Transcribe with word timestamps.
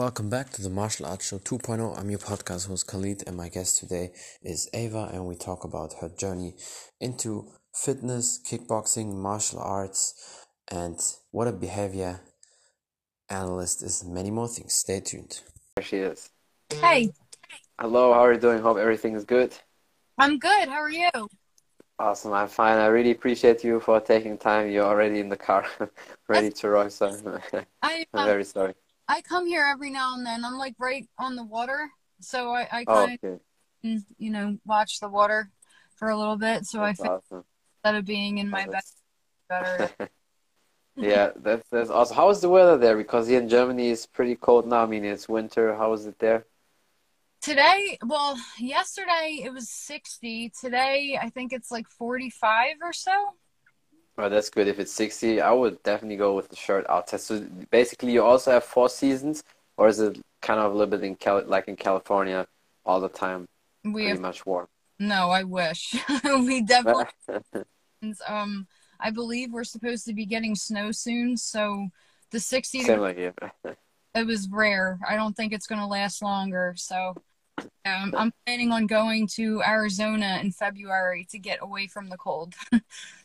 welcome 0.00 0.30
back 0.30 0.48
to 0.48 0.62
the 0.62 0.70
Martial 0.70 1.04
Arts 1.04 1.28
Show 1.28 1.38
2.0. 1.40 1.98
I'm 1.98 2.08
your 2.08 2.20
podcast 2.20 2.68
host 2.68 2.86
Khalid, 2.86 3.22
and 3.26 3.36
my 3.36 3.50
guest 3.50 3.76
today 3.76 4.12
is 4.42 4.66
Ava, 4.72 5.10
and 5.12 5.26
we 5.26 5.36
talk 5.36 5.62
about 5.62 5.92
her 6.00 6.08
journey 6.08 6.54
into 7.02 7.50
fitness, 7.74 8.40
kickboxing, 8.50 9.12
martial 9.14 9.58
arts, 9.58 10.46
and 10.70 10.98
what 11.32 11.48
a 11.48 11.52
behavior 11.52 12.22
analyst 13.28 13.82
is, 13.82 14.02
and 14.02 14.14
many 14.14 14.30
more 14.30 14.48
things. 14.48 14.72
Stay 14.72 15.00
tuned. 15.00 15.42
There 15.76 15.84
she 15.84 15.98
is. 15.98 16.30
Hey, 16.70 17.10
Hello, 17.78 18.14
how 18.14 18.20
are 18.20 18.32
you 18.32 18.40
doing? 18.40 18.62
Hope 18.62 18.78
everything 18.78 19.14
is 19.14 19.26
good. 19.26 19.54
I'm 20.16 20.38
good. 20.38 20.66
How 20.70 20.80
are 20.80 20.90
you? 20.90 21.10
Awesome, 21.98 22.32
I'm 22.32 22.48
fine. 22.48 22.78
I 22.78 22.86
really 22.86 23.10
appreciate 23.10 23.62
you 23.62 23.80
for 23.80 24.00
taking 24.00 24.38
time. 24.38 24.70
You're 24.70 24.86
already 24.86 25.20
in 25.20 25.28
the 25.28 25.36
car, 25.36 25.66
ready 26.26 26.48
to 26.52 26.70
rock, 26.70 26.90
so 26.90 27.08
I 27.82 28.06
I'm 28.14 28.20
um, 28.20 28.24
very 28.24 28.44
sorry. 28.44 28.72
I 29.10 29.22
come 29.22 29.46
here 29.46 29.66
every 29.66 29.90
now 29.90 30.14
and 30.14 30.24
then. 30.24 30.44
I'm 30.44 30.56
like 30.56 30.74
right 30.78 31.04
on 31.18 31.34
the 31.34 31.42
water, 31.42 31.90
so 32.20 32.52
I, 32.52 32.68
I 32.70 32.84
Oh, 32.84 33.04
kind 33.06 33.18
okay. 33.24 33.42
of 33.84 34.04
you 34.18 34.30
know 34.30 34.58
watch 34.64 35.00
the 35.00 35.08
water 35.08 35.50
for 35.96 36.10
a 36.10 36.16
little 36.16 36.36
bit. 36.36 36.64
So 36.64 36.82
I 36.82 36.92
feel 36.92 37.06
awesome. 37.06 37.44
instead 37.84 37.98
of 37.98 38.04
being 38.04 38.38
in 38.38 38.48
my 38.48 38.66
bed 38.66 38.82
better. 39.48 39.90
Yeah, 40.96 41.30
that's 41.36 41.66
that's 41.70 41.88
awesome. 41.88 42.14
How 42.14 42.28
is 42.28 42.40
the 42.40 42.48
weather 42.50 42.76
there? 42.76 42.96
Because 42.96 43.26
here 43.26 43.40
in 43.40 43.48
Germany 43.48 43.90
it's 43.90 44.06
pretty 44.06 44.36
cold 44.36 44.66
now. 44.66 44.82
I 44.82 44.86
mean, 44.86 45.04
it's 45.04 45.28
winter. 45.28 45.74
How 45.74 45.92
is 45.94 46.06
it 46.06 46.18
there? 46.18 46.44
Today, 47.40 47.98
well, 48.04 48.38
yesterday 48.58 49.40
it 49.42 49.50
was 49.52 49.70
60. 49.70 50.52
Today 50.60 51.18
I 51.20 51.30
think 51.30 51.54
it's 51.54 51.70
like 51.70 51.88
45 51.88 52.76
or 52.82 52.92
so. 52.92 53.12
Oh, 54.20 54.28
that's 54.28 54.50
good. 54.50 54.68
If 54.68 54.78
it's 54.78 54.92
60, 54.92 55.40
I 55.40 55.50
would 55.50 55.82
definitely 55.82 56.16
go 56.16 56.34
with 56.34 56.48
the 56.48 56.56
shirt 56.56 56.84
outside. 56.90 57.20
So 57.20 57.40
basically, 57.70 58.12
you 58.12 58.22
also 58.22 58.50
have 58.52 58.64
four 58.64 58.88
seasons, 58.88 59.42
or 59.76 59.88
is 59.88 60.00
it 60.00 60.20
kind 60.42 60.60
of 60.60 60.72
a 60.72 60.74
little 60.74 60.90
bit 60.90 61.02
in 61.04 61.16
Cal 61.16 61.42
like 61.46 61.68
in 61.68 61.76
California 61.76 62.46
all 62.84 63.00
the 63.00 63.08
time, 63.08 63.46
We 63.84 64.02
pretty 64.02 64.08
have 64.08 64.20
much 64.20 64.44
warm? 64.44 64.68
no. 64.98 65.30
I 65.30 65.44
wish 65.44 65.94
we 66.24 66.62
definitely. 66.64 67.06
Um, 68.26 68.66
I 68.98 69.10
believe 69.10 69.52
we're 69.52 69.64
supposed 69.64 70.04
to 70.06 70.14
be 70.14 70.26
getting 70.26 70.54
snow 70.54 70.90
soon, 70.92 71.36
so 71.36 71.88
the 72.30 72.40
60 72.40 72.82
Same 72.84 73.00
like 73.00 73.16
here. 73.16 73.34
it 74.14 74.26
was 74.26 74.48
rare. 74.50 74.98
I 75.08 75.16
don't 75.16 75.36
think 75.36 75.52
it's 75.52 75.66
going 75.66 75.80
to 75.80 75.86
last 75.86 76.22
longer. 76.22 76.74
So 76.76 77.14
um, 77.84 78.14
I'm 78.16 78.32
planning 78.44 78.72
on 78.72 78.86
going 78.86 79.26
to 79.38 79.62
Arizona 79.62 80.38
in 80.42 80.52
February 80.52 81.26
to 81.30 81.38
get 81.38 81.58
away 81.62 81.86
from 81.86 82.08
the 82.08 82.16
cold. 82.16 82.54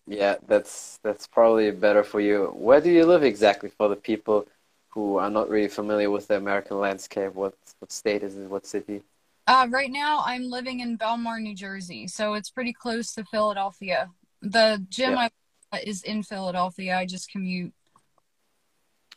Yeah, 0.08 0.36
that's 0.48 1.00
that's 1.02 1.26
probably 1.26 1.72
better 1.72 2.04
for 2.04 2.22
you. 2.22 2.52
Where 2.54 2.80
do 2.80 2.92
you 2.92 3.06
live 3.08 3.24
exactly 3.24 3.70
for 3.70 3.90
the 3.90 3.96
people 3.96 4.46
who 4.90 5.18
are 5.18 5.32
not 5.32 5.50
really 5.50 5.68
familiar 5.68 6.12
with 6.12 6.28
the 6.28 6.38
American 6.38 6.80
landscape? 6.80 7.34
What 7.34 7.56
what 7.80 7.92
state 7.92 8.22
is 8.22 8.38
it? 8.38 8.48
What 8.48 8.68
city? 8.68 9.02
Uh, 9.48 9.68
right 9.70 9.92
now, 9.92 10.22
I'm 10.24 10.50
living 10.50 10.80
in 10.80 10.98
Bellmawr, 10.98 11.42
New 11.42 11.56
Jersey, 11.56 12.08
so 12.08 12.36
it's 12.36 12.52
pretty 12.52 12.72
close 12.74 13.14
to 13.16 13.24
Philadelphia. 13.24 14.12
The 14.42 14.86
gym 14.90 15.14
Yeah. 15.14 15.30
I 15.72 15.80
is 15.84 16.04
in 16.04 16.22
Philadelphia. 16.24 16.98
I 16.98 17.06
just 17.06 17.32
commute. 17.32 17.74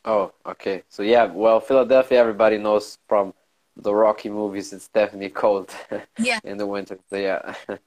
Oh, 0.05 0.33
okay. 0.45 0.83
So 0.89 1.03
yeah, 1.03 1.25
well, 1.25 1.59
Philadelphia, 1.59 2.19
everybody 2.19 2.57
knows 2.57 2.97
from 3.07 3.33
the 3.81 3.93
Rocky 3.93 4.29
movies, 4.29 4.73
it's 4.73 4.87
definitely 4.89 5.29
cold 5.29 5.73
Yeah. 6.19 6.39
in 6.43 6.57
the 6.57 6.67
winter. 6.67 6.99
So 7.09 7.17
yeah, 7.17 7.55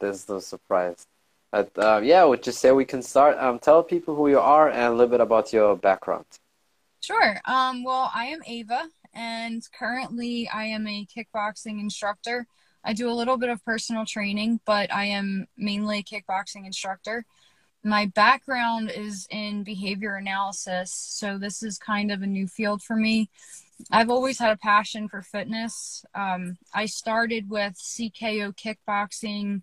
there's 0.00 0.28
no 0.28 0.38
surprise. 0.40 1.06
But 1.50 1.70
uh, 1.76 2.00
yeah, 2.02 2.22
I 2.22 2.24
would 2.24 2.42
just 2.42 2.60
say 2.60 2.72
we 2.72 2.84
can 2.84 3.02
start. 3.02 3.36
Um, 3.38 3.58
tell 3.58 3.82
people 3.82 4.14
who 4.14 4.28
you 4.28 4.38
are 4.38 4.68
and 4.68 4.82
a 4.84 4.90
little 4.90 5.08
bit 5.10 5.20
about 5.20 5.52
your 5.52 5.76
background. 5.76 6.24
Sure. 7.00 7.40
Um, 7.46 7.84
well, 7.84 8.10
I 8.14 8.26
am 8.26 8.40
Ava, 8.46 8.88
and 9.12 9.62
currently 9.78 10.48
I 10.48 10.64
am 10.64 10.86
a 10.86 11.06
kickboxing 11.06 11.80
instructor. 11.80 12.46
I 12.84 12.94
do 12.94 13.10
a 13.10 13.12
little 13.12 13.36
bit 13.36 13.48
of 13.50 13.64
personal 13.64 14.04
training, 14.06 14.60
but 14.64 14.92
I 14.92 15.06
am 15.06 15.46
mainly 15.56 15.98
a 15.98 16.02
kickboxing 16.02 16.64
instructor. 16.66 17.24
My 17.84 18.06
background 18.06 18.92
is 18.94 19.26
in 19.30 19.64
behavior 19.64 20.14
analysis, 20.16 20.92
so 20.92 21.38
this 21.38 21.62
is 21.62 21.78
kind 21.78 22.12
of 22.12 22.22
a 22.22 22.26
new 22.26 22.46
field 22.46 22.82
for 22.82 22.96
me. 22.96 23.28
I've 23.90 24.10
always 24.10 24.38
had 24.38 24.52
a 24.52 24.56
passion 24.56 25.08
for 25.08 25.22
fitness. 25.22 26.04
Um, 26.14 26.56
I 26.74 26.86
started 26.86 27.50
with 27.50 27.74
CKO 27.74 28.54
kickboxing 28.56 29.62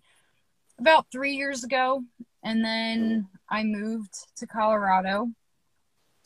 about 0.78 1.06
three 1.10 1.34
years 1.34 1.64
ago, 1.64 2.04
and 2.42 2.64
then 2.64 3.28
I 3.48 3.64
moved 3.64 4.14
to 4.36 4.46
Colorado 4.46 5.30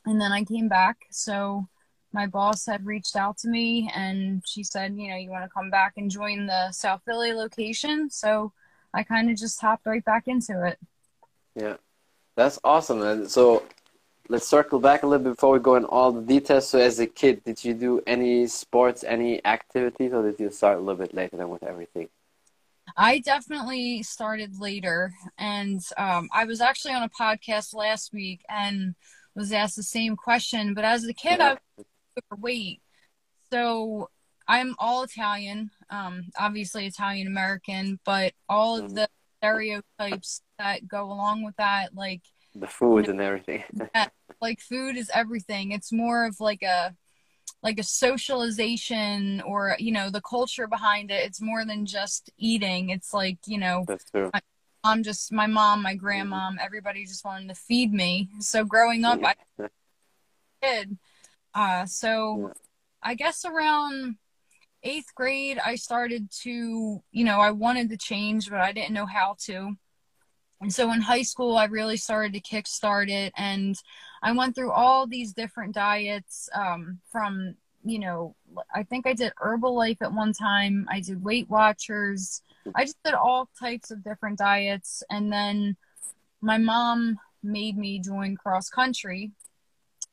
and 0.07 0.21
then 0.21 0.33
I 0.33 0.45
came 0.45 0.69
back. 0.69 1.07
So 1.11 1.69
my 2.13 2.27
boss 2.27 2.67
had 2.67 2.87
reached 2.87 3.17
out 3.17 3.39
to 3.39 3.49
me 3.49 3.91
and 3.95 4.43
she 4.47 4.63
said, 4.63 4.95
you 4.97 5.09
know, 5.09 5.17
you 5.17 5.31
want 5.31 5.45
to 5.45 5.51
come 5.51 5.71
back 5.71 5.95
and 5.97 6.11
join 6.11 6.47
the 6.47 6.71
South 6.71 7.03
Philly 7.05 7.33
location. 7.33 8.09
So 8.11 8.53
I 8.93 9.03
kind 9.03 9.31
of 9.31 9.37
just 9.37 9.61
hopped 9.61 9.87
right 9.87 10.05
back 10.05 10.29
into 10.29 10.65
it. 10.65 10.79
Yeah, 11.57 11.77
that's 12.37 12.59
awesome. 12.63 13.03
And 13.03 13.31
so 13.31 13.65
let's 14.29 14.47
circle 14.47 14.79
back 14.81 15.03
a 15.03 15.07
little 15.07 15.25
bit 15.25 15.31
before 15.31 15.53
we 15.53 15.59
go 15.59 15.77
in 15.77 15.85
all 15.85 16.13
the 16.13 16.23
details. 16.23 16.69
So 16.69 16.79
as 16.79 16.99
a 16.99 17.07
kid, 17.07 17.45
did 17.45 17.65
you 17.65 17.75
do 17.75 18.03
any 18.07 18.47
sports, 18.47 19.05
any 19.05 19.45
activities, 19.45 20.13
or 20.13 20.23
did 20.23 20.41
you 20.41 20.51
start 20.51 20.79
a 20.79 20.81
little 20.81 21.01
bit 21.01 21.15
later 21.15 21.37
than 21.37 21.49
with 21.49 21.63
everything? 21.63 22.09
I 22.97 23.19
definitely 23.21 24.03
started 24.03 24.59
later. 24.59 25.13
And 25.39 25.81
um, 25.97 26.29
I 26.33 26.45
was 26.45 26.61
actually 26.61 26.95
on 26.95 27.03
a 27.03 27.09
podcast 27.09 27.75
last 27.75 28.13
week 28.13 28.43
and 28.49 28.95
was 29.35 29.53
asked 29.53 29.77
the 29.77 29.83
same 29.83 30.17
question. 30.17 30.75
But 30.75 30.85
as 30.85 31.05
a 31.05 31.15
kid, 31.15 31.41
I 31.41 31.59
was 31.77 31.87
overweight. 32.33 32.81
So 33.53 34.11
I'm 34.49 34.75
all 34.79 35.03
Italian, 35.03 35.71
um, 35.91 36.25
obviously 36.39 36.87
Italian 36.87 37.27
American, 37.27 37.99
but 38.05 38.33
all 38.49 38.79
of 38.79 38.95
the 38.95 39.09
stereotypes 39.39 40.43
that 40.59 40.87
go 40.87 41.11
along 41.11 41.45
with 41.45 41.57
that, 41.57 41.95
like 41.95 42.23
The 42.55 42.67
food 42.67 43.09
and 43.09 43.21
everything. 43.21 43.65
like 44.41 44.61
food 44.61 44.97
is 44.97 45.11
everything. 45.13 45.73
It's 45.73 45.93
more 45.93 46.27
of 46.27 46.41
like 46.41 46.63
a 46.63 46.95
like 47.63 47.79
a 47.79 47.83
socialization 47.83 49.41
or 49.41 49.77
you 49.79 49.93
know 49.93 50.11
the 50.11 50.21
culture 50.21 50.67
behind 50.67 51.11
it. 51.11 51.25
It's 51.27 51.41
more 51.41 51.65
than 51.65 51.87
just 51.87 52.31
eating. 52.37 52.91
It's 52.91 53.13
like 53.13 53.39
you 53.47 53.59
know 53.59 53.85
That's 53.87 54.05
true. 54.11 54.31
I'm 54.85 55.03
just 55.03 55.33
my 55.33 55.47
mom, 55.47 55.83
my 55.83 55.95
grandma, 55.95 56.51
everybody 56.61 57.07
just 57.07 57.25
wanted 57.25 57.49
to 57.49 57.55
feed 57.55 57.93
me. 57.93 58.29
So 58.41 58.65
growing 58.65 59.05
up, 59.05 59.19
I 59.25 59.35
did. 60.63 60.99
Uh, 61.55 61.87
so 61.87 62.53
I 63.03 63.15
guess 63.15 63.45
around 63.47 64.17
eighth 64.83 65.15
grade, 65.15 65.59
I 65.65 65.77
started 65.77 66.31
to, 66.43 67.03
you 67.11 67.25
know, 67.25 67.41
I 67.41 67.51
wanted 67.51 67.89
to 67.91 67.97
change, 67.97 68.51
but 68.51 68.61
I 68.61 68.73
didn't 68.73 68.93
know 68.93 69.07
how 69.07 69.37
to. 69.47 69.77
So 70.71 70.93
in 70.93 71.01
high 71.01 71.23
school, 71.23 71.57
I 71.57 71.65
really 71.65 71.97
started 71.97 72.33
to 72.35 72.41
kickstart 72.41 73.11
it. 73.11 73.33
And 73.37 73.77
I 74.23 74.33
went 74.33 74.55
through 74.55 74.73
all 74.73 75.07
these 75.07 75.33
different 75.33 75.75
diets 75.75 76.49
um, 76.55 77.01
from, 77.11 77.55
you 77.85 77.99
know, 77.99 78.35
I 78.75 78.83
think 78.83 79.07
I 79.07 79.13
did 79.13 79.33
Herbalife 79.43 80.01
at 80.01 80.13
one 80.13 80.33
time, 80.33 80.87
I 80.91 81.01
did 81.01 81.23
Weight 81.23 81.49
Watchers. 81.51 82.43
I 82.75 82.85
just 82.85 83.03
did 83.05 83.15
all 83.15 83.49
types 83.59 83.91
of 83.91 84.03
different 84.03 84.39
diets. 84.39 85.03
And 85.11 85.33
then 85.33 85.77
my 86.41 86.59
mom 86.59 87.19
made 87.43 87.77
me 87.77 87.99
join 87.99 88.37
cross 88.37 88.71
country 88.71 89.33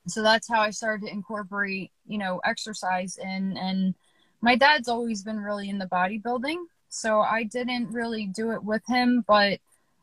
so 0.08 0.24
that's 0.24 0.48
how 0.48 0.62
I 0.62 0.72
started 0.72 1.06
to 1.06 1.12
incorporate, 1.12 1.92
you 2.08 2.18
know, 2.18 2.42
exercise 2.44 3.18
in. 3.18 3.58
And 3.58 3.96
my 4.42 4.56
dad's 4.56 4.88
always 4.88 5.24
been 5.24 5.40
really 5.40 5.70
into 5.70 5.86
bodybuilding, 5.86 6.58
so 6.90 7.20
I 7.20 7.44
didn't 7.44 7.92
really 7.92 8.26
do 8.26 8.52
it 8.52 8.64
with 8.64 8.82
him, 8.88 9.24
but 9.28 9.60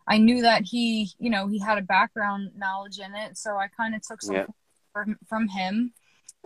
I 0.09 0.19
knew 0.19 0.43
that 0.43 0.63
he, 0.65 1.11
you 1.19 1.31
know, 1.31 1.47
he 1.49 1.59
had 1.61 1.79
a 1.79 1.83
background 1.83 2.53
knowledge 2.57 2.99
in 2.99 3.15
it, 3.15 3.37
so 3.39 3.57
I 3.57 3.69
kind 3.69 3.95
of 3.95 4.03
took 4.03 4.23
some 4.23 4.37
Yeah. 4.37 4.47
from 4.93 5.19
from 5.29 5.49
him 5.49 5.93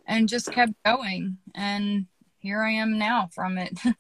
and 0.06 0.29
just 0.29 0.53
kept 0.53 0.73
going. 0.85 1.38
And 1.55 2.06
here 2.41 2.62
I 2.62 2.73
am 2.73 2.99
now 2.99 3.29
from 3.32 3.59
it. 3.59 3.79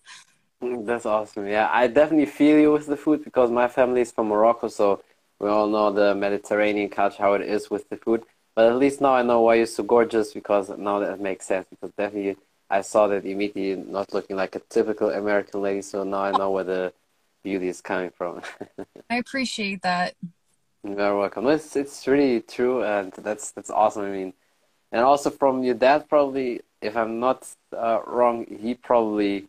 Mm, 0.62 0.86
that's 0.86 1.06
awesome. 1.06 1.46
Yeah, 1.46 1.68
I 1.72 1.86
definitely 1.88 2.26
feel 2.26 2.58
you 2.58 2.72
with 2.72 2.86
the 2.86 2.96
food 2.96 3.24
because 3.24 3.50
my 3.50 3.68
family 3.68 4.02
is 4.02 4.12
from 4.12 4.28
Morocco, 4.28 4.68
so 4.68 5.02
we 5.40 5.48
all 5.48 5.66
know 5.68 5.90
the 5.92 6.14
Mediterranean 6.14 6.88
culture, 6.88 7.22
how 7.22 7.32
it 7.34 7.42
is 7.42 7.70
with 7.70 7.88
the 7.88 7.96
food. 7.96 8.24
But 8.54 8.66
at 8.70 8.76
least 8.76 9.00
now 9.00 9.14
I 9.14 9.22
know 9.22 9.40
why 9.40 9.54
you're 9.56 9.66
so 9.66 9.82
gorgeous 9.82 10.32
because 10.32 10.68
now 10.70 10.98
that 11.00 11.20
makes 11.20 11.46
sense. 11.46 11.66
Because 11.70 11.90
definitely 11.96 12.36
I 12.70 12.82
saw 12.82 13.08
that 13.08 13.24
immediately 13.24 13.74
not 13.90 14.12
looking 14.14 14.36
like 14.36 14.54
a 14.54 14.60
typical 14.60 15.10
American 15.10 15.62
lady, 15.62 15.82
so 15.82 16.04
now 16.04 16.22
I 16.22 16.32
know 16.32 16.50
where 16.50 16.64
the 16.64 16.92
beauty 17.42 17.68
is 17.68 17.80
coming 17.80 18.10
from. 18.10 18.42
I 19.10 19.16
appreciate 19.16 19.82
that. 19.82 20.14
You're 20.84 21.18
welcome. 21.18 21.46
It's 21.48 21.76
it's 21.76 22.06
really 22.06 22.40
true, 22.40 22.82
and 22.82 23.12
that's 23.12 23.52
that's 23.52 23.70
awesome. 23.70 24.04
I 24.04 24.10
mean, 24.10 24.32
and 24.90 25.02
also 25.02 25.30
from 25.30 25.62
your 25.62 25.74
dad, 25.74 26.08
probably, 26.08 26.60
if 26.80 26.96
I'm 26.96 27.20
not 27.20 27.46
uh, 27.76 28.00
wrong, 28.06 28.46
he 28.60 28.74
probably 28.74 29.46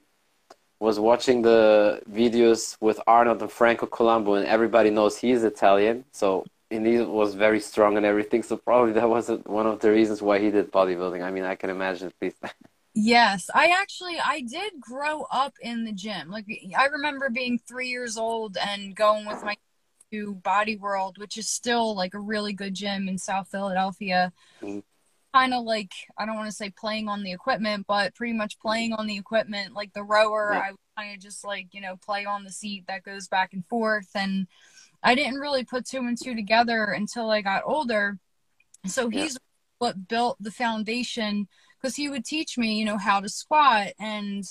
was 0.80 1.00
watching 1.00 1.42
the 1.42 2.02
videos 2.12 2.78
with 2.82 3.00
Arnold 3.08 3.42
and 3.42 3.52
Franco 3.52 3.88
Columbu, 3.88 4.38
and 4.38 4.46
everybody 4.46 4.90
knows 4.90 5.18
he's 5.18 5.44
Italian, 5.44 6.06
so 6.12 6.46
and 6.70 6.86
he 6.86 7.00
was 7.00 7.36
very 7.36 7.60
strong 7.60 7.98
and 7.98 8.06
everything. 8.06 8.44
So 8.44 8.58
probably 8.58 8.94
that 8.94 9.08
was 9.08 9.30
one 9.46 9.68
of 9.68 9.80
the 9.80 9.92
reasons 9.92 10.22
why 10.22 10.40
he 10.40 10.52
did 10.52 10.72
bodybuilding. 10.72 11.22
I 11.24 11.32
mean, 11.32 11.44
I 11.44 11.56
can 11.56 11.70
imagine 11.70 12.08
at 12.08 12.14
least. 12.22 12.38
Yes, 12.96 13.50
I 13.54 13.70
actually 13.82 14.18
I 14.24 14.42
did 14.42 14.80
grow 14.80 15.24
up 15.32 15.56
in 15.62 15.84
the 15.84 15.92
gym. 15.92 16.30
Like 16.30 16.46
I 16.78 16.86
remember 16.86 17.30
being 17.30 17.60
three 17.68 17.90
years 17.90 18.18
old 18.18 18.56
and 18.58 18.96
going 18.96 19.26
with 19.26 19.44
my 19.44 19.56
to 20.12 20.36
Body 20.36 20.78
World, 20.78 21.18
which 21.18 21.38
is 21.38 21.50
still 21.50 21.96
like 21.96 22.14
a 22.14 22.20
really 22.20 22.54
good 22.54 22.76
gym 22.76 23.10
in 23.10 23.18
South 23.18 23.48
Philadelphia. 23.50 24.32
Mm-hmm. 24.62 24.80
Kind 25.34 25.54
of 25.56 25.64
like 25.64 25.92
I 26.20 26.28
don't 26.28 26.36
want 26.36 26.50
to 26.50 26.56
say 26.56 26.70
playing 26.70 27.10
on 27.10 27.24
the 27.24 27.32
equipment, 27.32 27.86
but 27.88 28.14
pretty 28.14 28.34
much 28.34 28.60
playing 28.60 28.94
on 28.94 29.08
the 29.08 29.18
equipment. 29.18 29.74
Like 29.74 29.94
the 29.94 30.04
rower. 30.04 30.54
I 30.54 30.74
kind 30.96 31.16
of 31.16 31.20
just 31.20 31.44
like 31.44 31.70
you 31.72 31.82
know 31.82 31.96
play 31.96 32.26
on 32.26 32.44
the 32.44 32.52
seat 32.52 32.86
that 32.88 33.04
goes 33.04 33.28
back 33.28 33.54
and 33.54 33.66
forth, 33.66 34.10
and 34.14 34.46
I 35.02 35.16
didn't 35.16 35.40
really 35.40 35.64
put 35.64 35.88
two 35.88 35.98
and 35.98 36.16
two 36.22 36.36
together 36.36 36.84
until 36.84 37.32
I 37.32 37.42
got 37.42 37.64
older. 37.66 38.20
So 38.86 39.10
he's 39.10 39.34
yeah. 39.34 39.40
what 39.80 40.08
built 40.08 40.38
the 40.40 40.52
foundation 40.52 41.48
because 41.84 41.98
he 41.98 42.08
would 42.08 42.24
teach 42.24 42.58
me, 42.58 42.80
you 42.80 42.86
know, 42.86 42.98
how 42.98 43.20
to 43.20 43.28
squat 43.28 43.90
and 44.00 44.46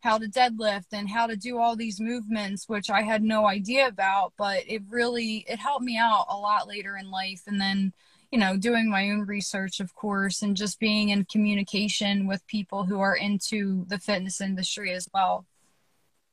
how 0.00 0.16
to 0.16 0.26
deadlift 0.26 0.86
and 0.92 1.10
how 1.10 1.26
to 1.26 1.36
do 1.36 1.58
all 1.58 1.76
these 1.76 2.00
movements 2.00 2.68
which 2.68 2.88
I 2.88 3.02
had 3.02 3.22
no 3.22 3.46
idea 3.48 3.88
about 3.88 4.32
but 4.38 4.62
it 4.66 4.82
really 4.88 5.44
it 5.48 5.58
helped 5.58 5.84
me 5.84 5.98
out 5.98 6.26
a 6.28 6.36
lot 6.36 6.66
later 6.68 6.96
in 6.96 7.10
life. 7.10 7.42
And 7.46 7.60
then 7.60 7.92
you 8.30 8.38
know 8.38 8.56
doing 8.56 8.88
my 8.88 9.10
own 9.10 9.26
research 9.26 9.80
of 9.80 9.94
course 9.94 10.40
and 10.40 10.56
just 10.56 10.80
being 10.80 11.10
in 11.10 11.24
communication 11.26 12.26
with 12.26 12.46
people 12.46 12.84
who 12.84 13.00
are 13.00 13.16
into 13.16 13.84
the 13.88 13.98
fitness 13.98 14.40
industry 14.40 14.92
as 14.92 15.08
well. 15.12 15.44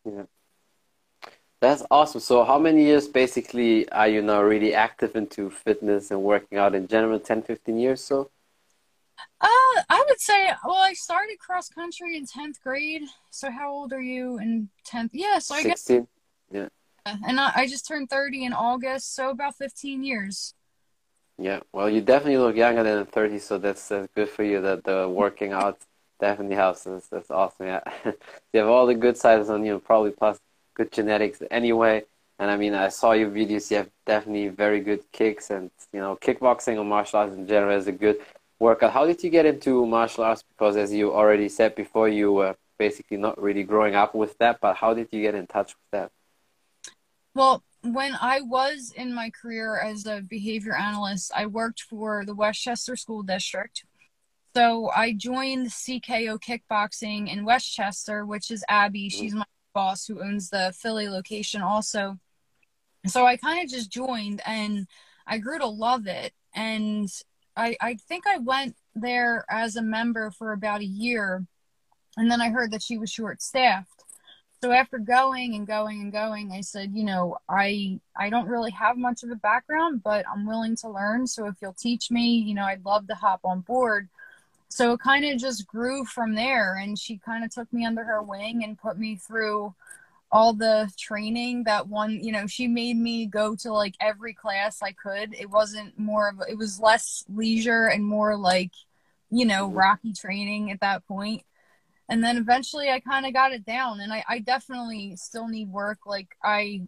Yeah. 0.05 0.23
That's 1.59 1.83
awesome. 1.89 2.21
So 2.21 2.43
how 2.43 2.59
many 2.59 2.83
years 2.83 3.07
basically 3.07 3.89
are 3.89 4.07
you 4.07 4.21
now 4.21 4.43
really 4.43 4.75
active 4.75 5.15
into 5.15 5.49
fitness 5.49 6.11
and 6.11 6.21
working 6.21 6.59
out 6.59 6.75
in 6.75 6.87
general? 6.87 7.19
10 7.19 7.41
15 7.41 7.77
years 7.79 8.03
so 8.03 8.29
uh, 9.41 9.81
I 9.89 10.03
would 10.07 10.19
say, 10.19 10.51
well, 10.65 10.77
I 10.77 10.93
started 10.93 11.39
cross 11.39 11.69
country 11.69 12.17
in 12.17 12.25
10th 12.25 12.61
grade. 12.61 13.03
So 13.31 13.51
how 13.51 13.71
old 13.71 13.93
are 13.93 14.01
you 14.01 14.39
in 14.39 14.69
10th? 14.87 15.09
Yeah, 15.13 15.39
so 15.39 15.55
I 15.55 15.63
16. 15.63 15.97
guess. 15.99 16.07
Yeah. 16.51 16.67
And 17.27 17.39
I, 17.39 17.51
I 17.55 17.67
just 17.67 17.87
turned 17.87 18.09
30 18.09 18.45
in 18.45 18.53
August, 18.53 19.13
so 19.13 19.29
about 19.29 19.55
15 19.55 20.03
years. 20.03 20.53
Yeah, 21.37 21.59
well, 21.73 21.89
you 21.89 22.01
definitely 22.01 22.37
look 22.37 22.55
younger 22.55 22.83
than 22.83 23.05
30, 23.05 23.39
so 23.39 23.57
that's, 23.57 23.89
that's 23.89 24.07
good 24.15 24.29
for 24.29 24.43
you 24.43 24.61
that 24.61 24.83
the 24.85 25.07
working 25.07 25.51
out 25.51 25.77
definitely 26.19 26.55
helps. 26.55 26.85
That's, 26.85 27.07
that's 27.07 27.29
awesome, 27.29 27.67
yeah. 27.67 27.81
you 28.53 28.59
have 28.61 28.69
all 28.69 28.85
the 28.85 28.95
good 28.95 29.17
sides 29.17 29.49
on 29.49 29.65
you, 29.65 29.79
probably 29.79 30.11
plus 30.11 30.39
good 30.73 30.91
genetics 30.91 31.41
anyway. 31.51 32.05
And 32.39 32.49
I 32.49 32.57
mean, 32.57 32.73
I 32.73 32.89
saw 32.89 33.11
your 33.11 33.29
videos, 33.29 33.69
you 33.69 33.77
have 33.77 33.89
definitely 34.05 34.47
very 34.47 34.79
good 34.79 35.03
kicks, 35.11 35.51
and, 35.51 35.71
you 35.93 35.99
know, 35.99 36.17
kickboxing 36.21 36.77
or 36.77 36.85
martial 36.85 37.19
arts 37.19 37.35
in 37.35 37.47
general 37.47 37.77
is 37.77 37.87
a 37.87 37.91
good 37.91 38.19
workout. 38.59 38.93
How 38.93 39.05
did 39.05 39.23
you 39.23 39.29
get 39.29 39.45
into 39.45 39.85
martial 39.85 40.23
arts? 40.23 40.43
Because 40.43 40.77
as 40.77 40.93
you 40.93 41.13
already 41.13 41.49
said 41.49 41.75
before, 41.75 42.09
you 42.09 42.31
were 42.31 42.55
basically 42.77 43.17
not 43.17 43.41
really 43.41 43.63
growing 43.63 43.95
up 43.95 44.15
with 44.15 44.37
that. 44.37 44.59
But 44.61 44.75
how 44.75 44.93
did 44.93 45.09
you 45.11 45.21
get 45.21 45.35
in 45.35 45.47
touch 45.47 45.73
with 45.73 45.91
that? 45.91 46.11
Well, 47.33 47.63
when 47.81 48.15
I 48.19 48.41
was 48.41 48.93
in 48.95 49.13
my 49.13 49.29
career 49.29 49.79
as 49.79 50.05
a 50.05 50.21
behavior 50.21 50.75
analyst, 50.75 51.31
I 51.35 51.45
worked 51.45 51.81
for 51.81 52.23
the 52.25 52.33
West 52.33 52.61
Chester 52.61 52.95
School 52.95 53.23
District. 53.23 53.83
So 54.55 54.89
I 54.95 55.11
joined 55.11 55.67
CKO 55.67 56.39
Kickboxing 56.39 57.31
in 57.31 57.43
West 57.43 57.73
Chester, 57.73 58.25
which 58.25 58.49
is 58.51 58.63
Abby. 58.69 59.09
Mm-hmm. 59.09 59.19
She's 59.19 59.35
my 59.35 59.45
boss 59.73 60.07
who 60.07 60.23
owns 60.23 60.49
the 60.49 60.73
Philly 60.77 61.09
location 61.09 61.61
also. 61.61 62.17
So 63.05 63.25
I 63.25 63.35
kind 63.37 63.63
of 63.63 63.69
just 63.69 63.91
joined 63.91 64.41
and 64.45 64.87
I 65.27 65.37
grew 65.37 65.59
to 65.59 65.67
love 65.67 66.07
it. 66.07 66.33
And 66.53 67.09
I, 67.55 67.77
I 67.81 67.95
think 67.95 68.25
I 68.27 68.37
went 68.37 68.75
there 68.95 69.45
as 69.49 69.75
a 69.75 69.81
member 69.81 70.31
for 70.31 70.51
about 70.51 70.81
a 70.81 70.85
year, 70.85 71.45
and 72.17 72.29
then 72.29 72.41
I 72.41 72.49
heard 72.49 72.71
that 72.71 72.83
she 72.83 72.97
was 72.97 73.09
short 73.09 73.41
staffed. 73.41 74.03
So 74.61 74.71
after 74.71 74.97
going 74.97 75.53
and 75.53 75.67
going 75.67 76.01
and 76.01 76.11
going, 76.11 76.51
I 76.51 76.61
said, 76.61 76.91
you 76.93 77.03
know, 77.03 77.37
I 77.47 77.99
I 78.15 78.29
don't 78.29 78.47
really 78.47 78.71
have 78.71 78.97
much 78.97 79.21
of 79.23 79.29
a 79.29 79.35
background, 79.35 80.01
but 80.03 80.25
I'm 80.31 80.47
willing 80.47 80.75
to 80.77 80.89
learn. 80.89 81.27
So 81.27 81.45
if 81.47 81.55
you'll 81.61 81.73
teach 81.73 82.09
me, 82.09 82.37
you 82.37 82.55
know, 82.55 82.63
I'd 82.63 82.85
love 82.85 83.07
to 83.07 83.15
hop 83.15 83.41
on 83.43 83.61
board. 83.61 84.09
So 84.69 84.93
it 84.93 85.01
kind 85.01 85.23
of 85.25 85.39
just 85.39 85.67
grew 85.67 86.03
from 86.05 86.35
there, 86.35 86.75
and 86.75 86.97
she 86.97 87.17
kind 87.17 87.43
of 87.43 87.51
took 87.51 87.71
me 87.71 87.85
under 87.85 88.03
her 88.03 88.23
wing 88.23 88.63
and 88.63 88.77
put 88.77 88.97
me 88.97 89.15
through 89.15 89.75
all 90.31 90.53
the 90.53 90.89
training 90.97 91.63
that 91.63 91.87
one 91.87 92.11
you 92.11 92.31
know 92.31 92.47
she 92.47 92.67
made 92.67 92.97
me 92.97 93.25
go 93.25 93.55
to 93.55 93.71
like 93.71 93.95
every 94.01 94.33
class 94.33 94.81
i 94.81 94.91
could. 94.91 95.33
It 95.33 95.49
wasn't 95.49 95.97
more 95.97 96.29
of 96.29 96.41
it 96.49 96.57
was 96.57 96.79
less 96.79 97.23
leisure 97.29 97.85
and 97.85 98.03
more 98.03 98.35
like 98.37 98.71
you 99.29 99.45
know 99.45 99.67
mm-hmm. 99.67 99.77
rocky 99.77 100.13
training 100.13 100.71
at 100.71 100.81
that 100.81 101.07
point. 101.07 101.43
And 102.09 102.23
then 102.23 102.37
eventually 102.37 102.89
i 102.89 102.99
kind 102.99 103.25
of 103.25 103.33
got 103.33 103.53
it 103.53 103.65
down 103.65 103.99
and 103.99 104.11
I, 104.11 104.23
I 104.27 104.39
definitely 104.39 105.15
still 105.15 105.47
need 105.47 105.69
work. 105.69 105.99
Like 106.05 106.29
i 106.43 106.81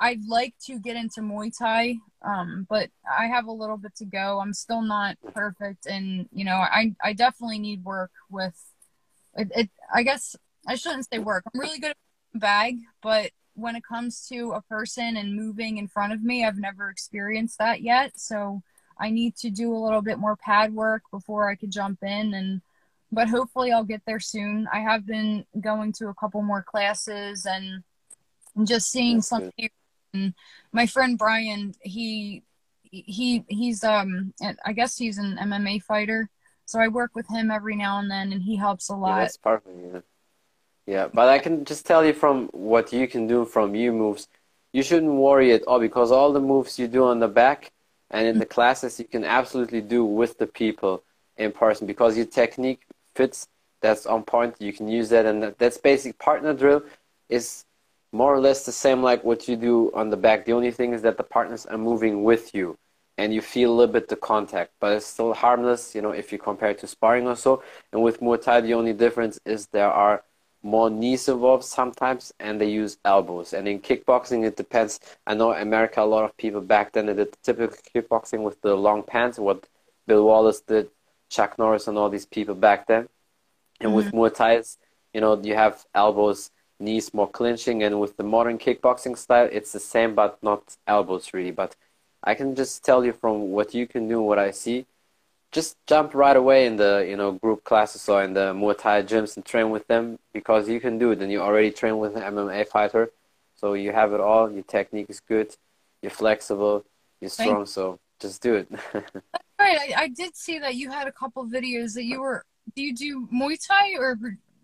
i'd 0.00 0.26
like 0.26 0.52
to 0.60 0.80
get 0.80 0.96
into 0.96 1.20
muay 1.20 1.56
thai 1.56 1.94
um 2.20 2.66
but 2.68 2.90
i 3.08 3.26
have 3.26 3.46
a 3.46 3.52
little 3.52 3.76
bit 3.76 3.94
to 3.96 4.04
go. 4.04 4.40
I'm 4.40 4.52
still 4.52 4.82
not 4.82 5.16
perfect 5.32 5.86
and 5.86 6.28
you 6.32 6.44
know 6.44 6.56
i 6.56 6.94
i 7.02 7.12
definitely 7.12 7.58
need 7.58 7.84
work 7.84 8.10
with 8.30 8.60
it, 9.36 9.48
it 9.54 9.70
i 9.94 10.02
guess 10.02 10.36
i 10.66 10.74
shouldn't 10.74 11.08
say 11.12 11.18
work. 11.18 11.44
I'm 11.52 11.60
really 11.60 11.78
good 11.78 11.90
at 11.90 12.05
bag, 12.38 12.78
but 13.02 13.30
when 13.54 13.74
it 13.74 13.84
comes 13.84 14.26
to 14.28 14.52
a 14.52 14.62
person 14.62 15.16
and 15.16 15.34
moving 15.34 15.78
in 15.78 15.88
front 15.88 16.12
of 16.12 16.22
me, 16.22 16.44
I've 16.44 16.58
never 16.58 16.90
experienced 16.90 17.58
that 17.58 17.80
yet. 17.80 18.18
So 18.20 18.62
I 18.98 19.10
need 19.10 19.36
to 19.36 19.50
do 19.50 19.74
a 19.74 19.78
little 19.78 20.02
bit 20.02 20.18
more 20.18 20.36
pad 20.36 20.74
work 20.74 21.02
before 21.10 21.48
I 21.48 21.54
could 21.54 21.70
jump 21.70 22.02
in 22.02 22.34
and 22.34 22.60
but 23.12 23.28
hopefully 23.28 23.70
I'll 23.70 23.84
get 23.84 24.02
there 24.04 24.20
soon. 24.20 24.68
I 24.72 24.80
have 24.80 25.06
been 25.06 25.46
going 25.60 25.92
to 25.94 26.08
a 26.08 26.14
couple 26.14 26.42
more 26.42 26.62
classes 26.62 27.46
and 27.46 27.84
just 28.66 28.90
seeing 28.90 29.18
That's 29.18 29.28
some 29.28 29.52
and 30.12 30.34
my 30.72 30.86
friend 30.86 31.16
Brian, 31.18 31.74
he 31.82 32.42
he 32.90 33.44
he's 33.48 33.84
um 33.84 34.32
I 34.64 34.72
guess 34.72 34.96
he's 34.96 35.18
an 35.18 35.38
MMA 35.40 35.82
fighter. 35.82 36.30
So 36.64 36.80
I 36.80 36.88
work 36.88 37.12
with 37.14 37.28
him 37.28 37.50
every 37.50 37.76
now 37.76 37.98
and 37.98 38.10
then 38.10 38.32
and 38.32 38.42
he 38.42 38.56
helps 38.56 38.88
a 38.88 38.96
lot. 38.96 39.16
Yeah, 39.16 39.24
that's 39.24 39.36
perfect. 39.36 39.78
Yeah. 39.94 40.00
Yeah, 40.86 41.08
but 41.12 41.28
I 41.28 41.38
can 41.40 41.64
just 41.64 41.84
tell 41.84 42.04
you 42.04 42.12
from 42.12 42.46
what 42.52 42.92
you 42.92 43.08
can 43.08 43.26
do 43.26 43.44
from 43.44 43.74
you 43.74 43.92
moves, 43.92 44.28
you 44.72 44.82
shouldn't 44.82 45.12
worry 45.12 45.52
at 45.52 45.62
all 45.64 45.80
because 45.80 46.12
all 46.12 46.32
the 46.32 46.40
moves 46.40 46.78
you 46.78 46.86
do 46.86 47.04
on 47.04 47.18
the 47.18 47.28
back 47.28 47.72
and 48.10 48.26
in 48.26 48.34
hmm. 48.34 48.40
the 48.40 48.46
classes 48.46 48.98
you 48.98 49.04
can 49.04 49.24
absolutely 49.24 49.80
do 49.80 50.04
with 50.04 50.38
the 50.38 50.46
people 50.46 51.02
in 51.36 51.50
person 51.52 51.86
because 51.86 52.16
your 52.16 52.26
technique 52.26 52.82
fits. 53.14 53.48
That's 53.82 54.06
on 54.06 54.22
point. 54.22 54.56
You 54.58 54.72
can 54.72 54.88
use 54.88 55.10
that. 55.10 55.26
And 55.26 55.54
that's 55.58 55.76
basic 55.76 56.18
partner 56.18 56.54
drill 56.54 56.82
is 57.28 57.64
more 58.12 58.34
or 58.34 58.40
less 58.40 58.64
the 58.64 58.72
same 58.72 59.02
like 59.02 59.22
what 59.22 59.48
you 59.48 59.56
do 59.56 59.90
on 59.92 60.08
the 60.10 60.16
back. 60.16 60.46
The 60.46 60.52
only 60.52 60.70
thing 60.70 60.92
is 60.92 61.02
that 61.02 61.16
the 61.16 61.22
partners 61.22 61.66
are 61.66 61.76
moving 61.78 62.24
with 62.24 62.54
you 62.54 62.78
and 63.18 63.34
you 63.34 63.40
feel 63.40 63.72
a 63.72 63.74
little 63.74 63.92
bit 63.92 64.08
the 64.08 64.16
contact 64.16 64.72
but 64.78 64.92
it's 64.92 65.06
still 65.06 65.32
harmless 65.32 65.94
you 65.94 66.02
know 66.02 66.10
if 66.10 66.32
you 66.32 66.38
compare 66.38 66.70
it 66.70 66.78
to 66.78 66.86
sparring 66.86 67.26
or 67.26 67.36
so. 67.36 67.62
And 67.92 68.02
with 68.02 68.20
Muay 68.20 68.40
Thai 68.42 68.60
the 68.62 68.74
only 68.74 68.92
difference 68.92 69.38
is 69.44 69.66
there 69.68 69.90
are 69.90 70.22
more 70.66 70.90
knees 70.90 71.28
involved 71.28 71.64
sometimes, 71.64 72.34
and 72.40 72.60
they 72.60 72.68
use 72.68 72.98
elbows. 73.04 73.52
And 73.52 73.68
in 73.68 73.78
kickboxing, 73.78 74.44
it 74.44 74.56
depends. 74.56 74.98
I 75.24 75.34
know 75.34 75.52
America, 75.52 76.02
a 76.02 76.12
lot 76.14 76.24
of 76.24 76.36
people 76.36 76.60
back 76.60 76.92
then 76.92 77.06
they 77.06 77.14
did 77.14 77.36
typical 77.44 77.78
kickboxing 77.94 78.42
with 78.42 78.60
the 78.62 78.74
long 78.74 79.04
pants, 79.04 79.38
what 79.38 79.68
Bill 80.08 80.24
Wallace 80.24 80.60
did, 80.60 80.90
Chuck 81.30 81.56
Norris, 81.56 81.86
and 81.86 81.96
all 81.96 82.10
these 82.10 82.26
people 82.26 82.56
back 82.56 82.88
then. 82.88 83.08
And 83.80 83.92
mm-hmm. 83.92 83.96
with 83.96 84.12
Muay 84.12 84.34
Thai, 84.34 84.62
you 85.14 85.20
know, 85.20 85.40
you 85.40 85.54
have 85.54 85.84
elbows, 85.94 86.50
knees 86.80 87.14
more 87.14 87.30
clinching, 87.30 87.84
and 87.84 88.00
with 88.00 88.16
the 88.16 88.24
modern 88.24 88.58
kickboxing 88.58 89.16
style, 89.16 89.48
it's 89.52 89.72
the 89.72 89.80
same, 89.80 90.16
but 90.16 90.42
not 90.42 90.76
elbows 90.88 91.32
really. 91.32 91.52
But 91.52 91.76
I 92.24 92.34
can 92.34 92.56
just 92.56 92.84
tell 92.84 93.04
you 93.04 93.12
from 93.12 93.52
what 93.52 93.72
you 93.72 93.86
can 93.86 94.08
do, 94.08 94.20
what 94.20 94.40
I 94.40 94.50
see, 94.50 94.86
just 95.52 95.76
jump 95.86 96.14
right 96.14 96.36
away 96.36 96.66
in 96.66 96.76
the 96.76 97.06
you 97.08 97.16
know 97.16 97.32
group 97.32 97.64
classes 97.64 98.08
or 98.08 98.22
in 98.22 98.34
the 98.34 98.52
Muay 98.52 98.76
Thai 98.76 99.02
gyms 99.02 99.36
and 99.36 99.44
train 99.44 99.70
with 99.70 99.86
them 99.86 100.18
because 100.32 100.68
you 100.68 100.80
can 100.80 100.98
do 100.98 101.10
it 101.12 101.20
and 101.22 101.30
you 101.30 101.40
already 101.40 101.70
train 101.70 101.98
with 101.98 102.16
an 102.16 102.22
MMA 102.22 102.66
fighter, 102.68 103.10
so 103.54 103.74
you 103.74 103.92
have 103.92 104.12
it 104.12 104.20
all. 104.20 104.50
Your 104.50 104.64
technique 104.64 105.06
is 105.08 105.20
good, 105.20 105.56
you're 106.02 106.10
flexible, 106.10 106.84
you're 107.20 107.30
strong, 107.30 107.66
so 107.66 107.98
just 108.20 108.42
do 108.42 108.54
it. 108.56 108.68
right, 109.58 109.78
I, 109.78 109.94
I, 109.96 110.08
did 110.08 110.36
see 110.36 110.58
that 110.58 110.74
you 110.74 110.90
had 110.90 111.06
a 111.06 111.12
couple 111.12 111.44
videos 111.46 111.94
that 111.94 112.04
you 112.04 112.20
were. 112.20 112.44
Do 112.74 112.82
you 112.82 112.94
do 112.94 113.28
Muay 113.32 113.56
Thai 113.66 113.94
or 113.98 114.18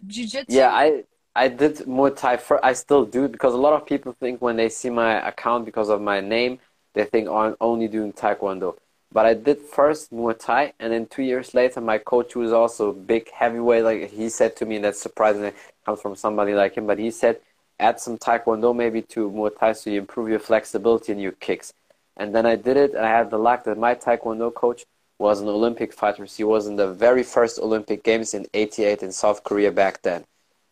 Jiu 0.07 0.27
Jitsu? 0.27 0.57
Yeah, 0.57 0.71
I 0.73 1.05
I 1.35 1.49
did 1.49 1.77
Muay 1.79 2.17
Thai. 2.17 2.37
For, 2.37 2.65
I 2.65 2.73
still 2.73 3.05
do 3.05 3.29
because 3.29 3.55
a 3.55 3.59
lot 3.59 3.73
of 3.73 3.87
people 3.87 4.15
think 4.19 4.43
when 4.43 4.57
they 4.57 4.69
see 4.69 4.91
my 4.91 5.27
account 5.27 5.65
because 5.65 5.89
of 5.89 6.01
my 6.01 6.21
name, 6.21 6.59
they 6.95 7.05
think 7.05 7.29
I'm 7.29 7.57
only 7.61 7.89
doing 7.89 8.13
Taekwondo. 8.13 8.77
But 9.13 9.27
I 9.27 9.35
did 9.35 9.61
first 9.61 10.11
Muay 10.11 10.39
Thai, 10.39 10.73
and 10.81 10.93
then 10.93 11.07
two 11.07 11.23
years 11.23 11.53
later, 11.53 11.81
my 11.81 11.99
coach, 11.99 12.33
who 12.33 12.41
was 12.41 12.53
also 12.53 12.93
big 12.93 13.31
heavyweight, 13.31 13.85
like 13.85 14.11
he 14.11 14.29
said 14.29 14.57
to 14.57 14.67
me, 14.67 14.77
and 14.77 14.85
that's 14.85 15.01
surprising, 15.01 15.53
comes 15.85 16.01
from 16.01 16.17
somebody 16.17 16.55
like 16.55 16.75
him, 16.77 16.87
but 16.87 16.99
he 16.99 17.11
said, 17.11 17.41
add 17.79 18.01
some 18.01 18.17
Taekwondo 18.17 18.75
maybe 18.75 19.03
to 19.03 19.31
Muay 19.31 19.59
Thai 19.59 19.73
so 19.73 19.91
you 19.91 19.99
improve 20.01 20.29
your 20.29 20.39
flexibility 20.39 21.13
and 21.13 21.21
your 21.21 21.33
kicks. 21.33 21.75
And 22.17 22.35
then 22.35 22.47
I 22.47 22.57
did 22.57 22.77
it, 22.77 22.95
and 22.95 23.05
I 23.05 23.11
had 23.11 23.31
the 23.31 23.39
luck 23.39 23.65
that 23.65 23.77
my 23.79 23.95
Taekwondo 23.95 24.55
coach 24.55 24.87
was 25.19 25.41
an 25.41 25.49
Olympic 25.49 25.93
fighter. 25.93 26.25
He 26.25 26.45
was 26.45 26.67
in 26.67 26.77
the 26.77 26.93
very 26.93 27.23
first 27.23 27.59
Olympic 27.59 28.03
Games 28.03 28.35
in 28.35 28.47
'88 28.55 29.03
in 29.03 29.13
South 29.13 29.45
Korea 29.45 29.71
back 29.71 30.03
then, 30.03 30.25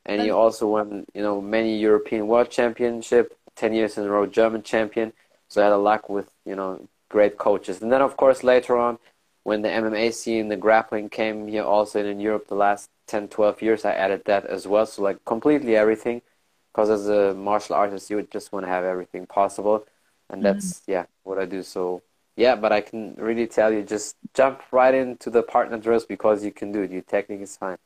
and 0.06 0.20
he 0.20 0.30
also 0.30 0.66
won, 0.66 1.04
you 1.14 1.22
know, 1.22 1.40
many 1.40 1.78
European 1.78 2.26
World 2.26 2.50
Championship, 2.50 3.36
ten 3.54 3.72
years 3.72 3.96
in 3.96 4.04
a 4.04 4.10
row 4.10 4.26
German 4.26 4.62
champion. 4.62 5.12
So 5.48 5.60
I 5.60 5.64
had 5.64 5.72
a 5.72 5.78
luck 5.78 6.08
with, 6.08 6.28
you 6.44 6.56
know, 6.56 6.88
great 7.10 7.36
coaches. 7.36 7.82
And 7.82 7.92
then 7.92 8.00
of 8.00 8.16
course 8.16 8.42
later 8.42 8.78
on, 8.78 8.98
when 9.42 9.62
the 9.62 9.68
MMA 9.68 10.14
scene, 10.14 10.48
the 10.48 10.56
grappling 10.56 11.08
came 11.10 11.48
here 11.48 11.64
also 11.64 12.04
in 12.04 12.20
Europe 12.20 12.48
the 12.48 12.54
last 12.54 12.88
10, 13.08 13.28
12 13.28 13.62
years, 13.62 13.84
I 13.84 13.92
added 13.92 14.22
that 14.26 14.46
as 14.46 14.66
well. 14.66 14.86
So 14.86 15.02
like 15.02 15.24
completely 15.24 15.76
everything, 15.76 16.22
because 16.72 16.90
as 16.90 17.08
a 17.08 17.34
martial 17.34 17.74
artist, 17.74 18.10
you 18.10 18.16
would 18.16 18.30
just 18.30 18.52
want 18.52 18.64
to 18.64 18.70
have 18.70 18.84
everything 18.84 19.26
possible, 19.26 19.86
and 20.28 20.44
that's 20.44 20.80
mm-hmm. 20.80 20.92
yeah 20.92 21.04
what 21.24 21.38
I 21.38 21.46
do. 21.46 21.62
So 21.62 22.02
yeah, 22.36 22.54
but 22.54 22.72
I 22.72 22.80
can 22.80 23.14
really 23.18 23.46
tell 23.46 23.72
you, 23.72 23.82
just 23.82 24.16
jump 24.34 24.62
right 24.70 24.94
into 24.94 25.30
the 25.30 25.42
partner 25.42 25.78
drills 25.78 26.06
because 26.06 26.44
you 26.44 26.52
can 26.52 26.70
do 26.72 26.82
it. 26.82 26.90
Your 26.90 27.02
technique 27.02 27.40
is 27.40 27.56
fine. 27.56 27.78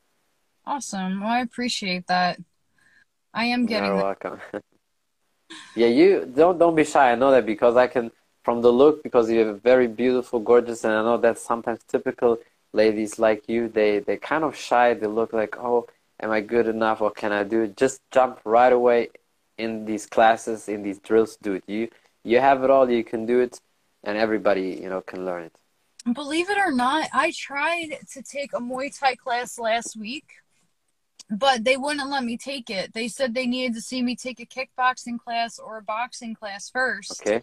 Awesome. 0.66 1.20
Well, 1.20 1.30
I 1.30 1.40
appreciate 1.40 2.06
that. 2.08 2.38
I 3.32 3.46
am 3.46 3.66
getting. 3.66 3.88
You're 3.88 4.02
welcome. 4.02 4.40
yeah, 5.76 5.88
you 5.88 6.30
don't 6.32 6.58
don't 6.58 6.74
be 6.74 6.84
shy. 6.84 7.12
I 7.12 7.14
know 7.14 7.30
that 7.30 7.46
because 7.46 7.76
I 7.76 7.86
can 7.86 8.10
from 8.44 8.62
the 8.62 8.72
look 8.72 9.02
because 9.02 9.30
you 9.30 9.40
have 9.40 9.62
very 9.62 9.88
beautiful, 9.88 10.38
gorgeous, 10.40 10.84
and 10.84 10.92
I 10.92 11.02
know 11.02 11.16
that 11.18 11.38
sometimes 11.38 11.80
typical 11.88 12.38
ladies 12.72 13.18
like 13.18 13.48
you 13.48 13.68
they 13.68 14.00
they 14.00 14.16
kind 14.16 14.44
of 14.44 14.56
shy. 14.56 14.94
They 14.94 15.06
look 15.06 15.32
like 15.32 15.56
oh, 15.58 15.86
am 16.20 16.30
I 16.30 16.40
good 16.40 16.68
enough? 16.68 17.00
What 17.00 17.16
can 17.16 17.32
I 17.32 17.42
do? 17.44 17.66
Just 17.68 18.00
jump 18.10 18.40
right 18.44 18.72
away 18.72 19.10
in 19.58 19.84
these 19.84 20.06
classes, 20.06 20.68
in 20.68 20.82
these 20.82 20.98
drills. 20.98 21.36
Do 21.36 21.54
it. 21.54 21.64
You 21.66 21.88
you 22.24 22.40
have 22.40 22.64
it 22.64 22.70
all. 22.70 22.90
You 22.90 23.04
can 23.04 23.26
do 23.26 23.40
it 23.40 23.60
and 24.04 24.18
everybody 24.18 24.78
you 24.82 24.88
know 24.88 25.00
can 25.00 25.24
learn 25.24 25.44
it 25.44 25.56
believe 26.12 26.50
it 26.50 26.58
or 26.58 26.70
not 26.70 27.08
i 27.12 27.32
tried 27.34 27.96
to 28.10 28.22
take 28.22 28.52
a 28.52 28.60
muay 28.60 28.96
thai 28.96 29.14
class 29.14 29.58
last 29.58 29.96
week 29.96 30.26
but 31.30 31.64
they 31.64 31.76
wouldn't 31.76 32.10
let 32.10 32.22
me 32.22 32.36
take 32.36 32.68
it 32.68 32.92
they 32.92 33.08
said 33.08 33.34
they 33.34 33.46
needed 33.46 33.74
to 33.74 33.80
see 33.80 34.02
me 34.02 34.14
take 34.14 34.38
a 34.38 34.46
kickboxing 34.46 35.18
class 35.18 35.58
or 35.58 35.78
a 35.78 35.82
boxing 35.82 36.34
class 36.34 36.68
first 36.68 37.22
okay 37.22 37.42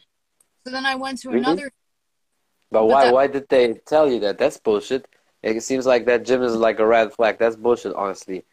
so 0.63 0.72
then 0.72 0.86
i 0.86 0.96
went 0.96 1.20
to 1.20 1.30
really? 1.30 1.39
another 1.39 1.72
but, 2.72 2.82
but 2.82 2.86
why 2.88 3.06
that... 3.06 3.13
why 3.13 3.27
did 3.27 3.48
they 3.50 3.74
tell 3.86 4.12
you 4.12 4.20
that 4.20 4.38
that's 4.38 4.58
bullshit 4.58 5.08
it 5.44 5.62
seems 5.62 5.86
like 5.86 6.06
that 6.06 6.25
gym 6.25 6.44
is 6.44 6.56
like 6.56 6.80
a 6.80 6.86
red 6.86 7.12
flag 7.13 7.38
that's 7.38 7.56
bullshit 7.56 7.94
honestly 7.96 8.44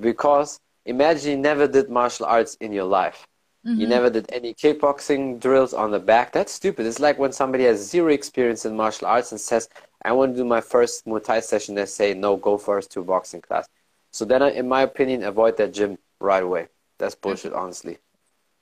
because 0.00 0.60
imagine 0.84 1.30
you 1.30 1.36
never 1.36 1.66
did 1.66 1.90
martial 1.90 2.26
arts 2.26 2.56
in 2.60 2.72
your 2.72 2.84
life 2.84 3.26
Mm-hmm. 3.66 3.80
You 3.80 3.86
never 3.88 4.10
did 4.10 4.26
any 4.32 4.54
kickboxing 4.54 5.40
drills 5.40 5.74
on 5.74 5.90
the 5.90 5.98
back. 5.98 6.32
That's 6.32 6.52
stupid. 6.52 6.86
It's 6.86 7.00
like 7.00 7.18
when 7.18 7.32
somebody 7.32 7.64
has 7.64 7.84
zero 7.90 8.12
experience 8.12 8.64
in 8.64 8.76
martial 8.76 9.08
arts 9.08 9.32
and 9.32 9.40
says, 9.40 9.68
I 10.04 10.12
want 10.12 10.34
to 10.34 10.36
do 10.36 10.44
my 10.44 10.60
first 10.60 11.04
Muay 11.04 11.24
Thai 11.24 11.40
session. 11.40 11.74
They 11.74 11.86
say, 11.86 12.14
no, 12.14 12.36
go 12.36 12.58
first 12.58 12.92
to 12.92 13.00
a 13.00 13.04
boxing 13.04 13.40
class. 13.40 13.68
So 14.12 14.24
then, 14.24 14.40
in 14.42 14.68
my 14.68 14.82
opinion, 14.82 15.24
avoid 15.24 15.56
that 15.56 15.74
gym 15.74 15.98
right 16.20 16.44
away. 16.44 16.68
That's 16.98 17.16
bullshit, 17.16 17.52
honestly. 17.52 17.98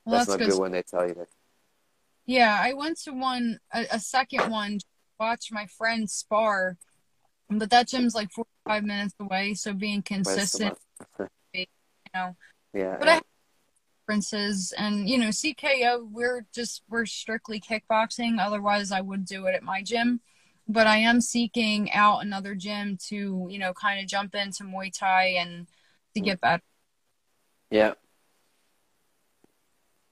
Well, 0.06 0.16
that's, 0.16 0.26
that's, 0.26 0.38
not 0.38 0.44
good. 0.46 0.52
good 0.52 0.61
when 0.61 0.73
they 0.73 0.82
tell 0.82 1.06
you 1.06 1.14
that. 1.14 1.28
Yeah, 2.26 2.58
I 2.60 2.72
went 2.72 2.98
to 3.02 3.12
one, 3.12 3.58
a, 3.72 3.86
a 3.92 4.00
second 4.00 4.50
one, 4.50 4.78
to 4.78 4.84
watch 5.20 5.48
my 5.50 5.66
friend 5.66 6.08
spar, 6.08 6.76
but 7.50 7.70
that 7.70 7.88
gym's 7.88 8.14
like 8.14 8.30
45 8.32 8.84
minutes 8.84 9.14
away. 9.20 9.54
So 9.54 9.72
being 9.74 10.02
consistent, 10.02 10.78
you 11.52 11.66
know. 12.14 12.36
Yeah. 12.72 12.96
But 12.98 13.06
yeah. 13.06 13.14
I 13.16 13.20
differences 14.04 14.74
and 14.76 15.08
you 15.08 15.16
know 15.16 15.28
cko 15.28 16.06
we're 16.10 16.44
just 16.54 16.82
we're 16.88 17.06
strictly 17.06 17.60
kickboxing 17.60 18.38
otherwise 18.38 18.92
i 18.92 19.00
would 19.00 19.24
do 19.24 19.46
it 19.46 19.54
at 19.54 19.62
my 19.62 19.82
gym 19.82 20.20
but 20.68 20.86
i 20.86 20.96
am 20.98 21.20
seeking 21.20 21.90
out 21.92 22.22
another 22.22 22.54
gym 22.54 22.98
to 22.98 23.46
you 23.50 23.58
know 23.58 23.72
kind 23.72 24.00
of 24.00 24.06
jump 24.06 24.34
into 24.34 24.62
muay 24.64 24.92
thai 24.92 25.36
and 25.38 25.66
to 26.14 26.20
mm. 26.20 26.24
get 26.24 26.40
better 26.40 26.62
yeah 27.70 27.94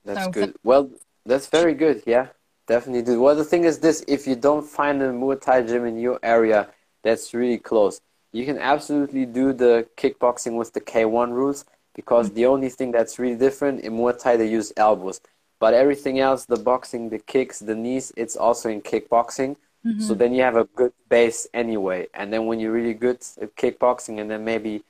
that's 0.05 0.25
so, 0.25 0.31
good 0.31 0.55
well 0.65 0.91
that's 1.27 1.47
very 1.49 1.75
good 1.75 2.03
yeah. 2.07 2.29
Definitely 2.69 3.03
do. 3.03 3.21
Well 3.21 3.35
the 3.35 3.45
thing 3.45 3.65
is 3.65 3.79
this 3.81 4.05
if 4.07 4.27
you 4.27 4.37
don't 4.37 4.67
find 4.67 5.03
a 5.03 5.11
muay 5.11 5.41
thai 5.41 5.63
gym 5.63 5.85
in 5.85 5.99
your 5.99 6.19
area 6.23 6.69
that's 7.03 7.35
really 7.35 7.59
close. 7.59 8.01
You 8.33 8.47
can 8.47 8.59
absolutely 8.59 9.27
do 9.27 9.53
the 9.53 9.87
kickboxing 9.97 10.57
with 10.57 10.73
the 10.73 10.81
k1 10.81 11.33
rules 11.33 11.65
because 11.95 12.31
the 12.31 12.47
only 12.47 12.69
thing 12.69 12.93
that's 12.93 13.19
really 13.19 13.37
different 13.37 13.81
in 13.81 13.93
Muay 13.93 14.19
Thai 14.19 14.37
they 14.37 14.49
use 14.49 14.73
elbows, 14.77 15.21
but 15.61 15.75
everything 15.75 16.19
else, 16.19 16.47
the 16.47 16.57
boxing, 16.57 17.11
the 17.11 17.19
kicks, 17.19 17.59
the 17.61 17.75
knees, 17.75 18.13
it's 18.17 18.37
also 18.37 18.69
in 18.69 18.81
kickboxing. 18.81 19.57
Mm-hmm. 19.85 20.01
So 20.01 20.15
then 20.15 20.33
you 20.33 20.43
have 20.43 20.57
a 20.57 20.65
good 20.65 20.93
base 21.09 21.47
anyway, 21.53 22.07
and 22.15 22.33
then 22.33 22.47
when 22.47 22.61
you're 22.61 22.73
really 22.73 22.95
good 22.95 23.19
at 23.41 23.57
kickboxing, 23.57 24.21
and 24.21 24.31
then 24.31 24.45
maybe 24.45 24.85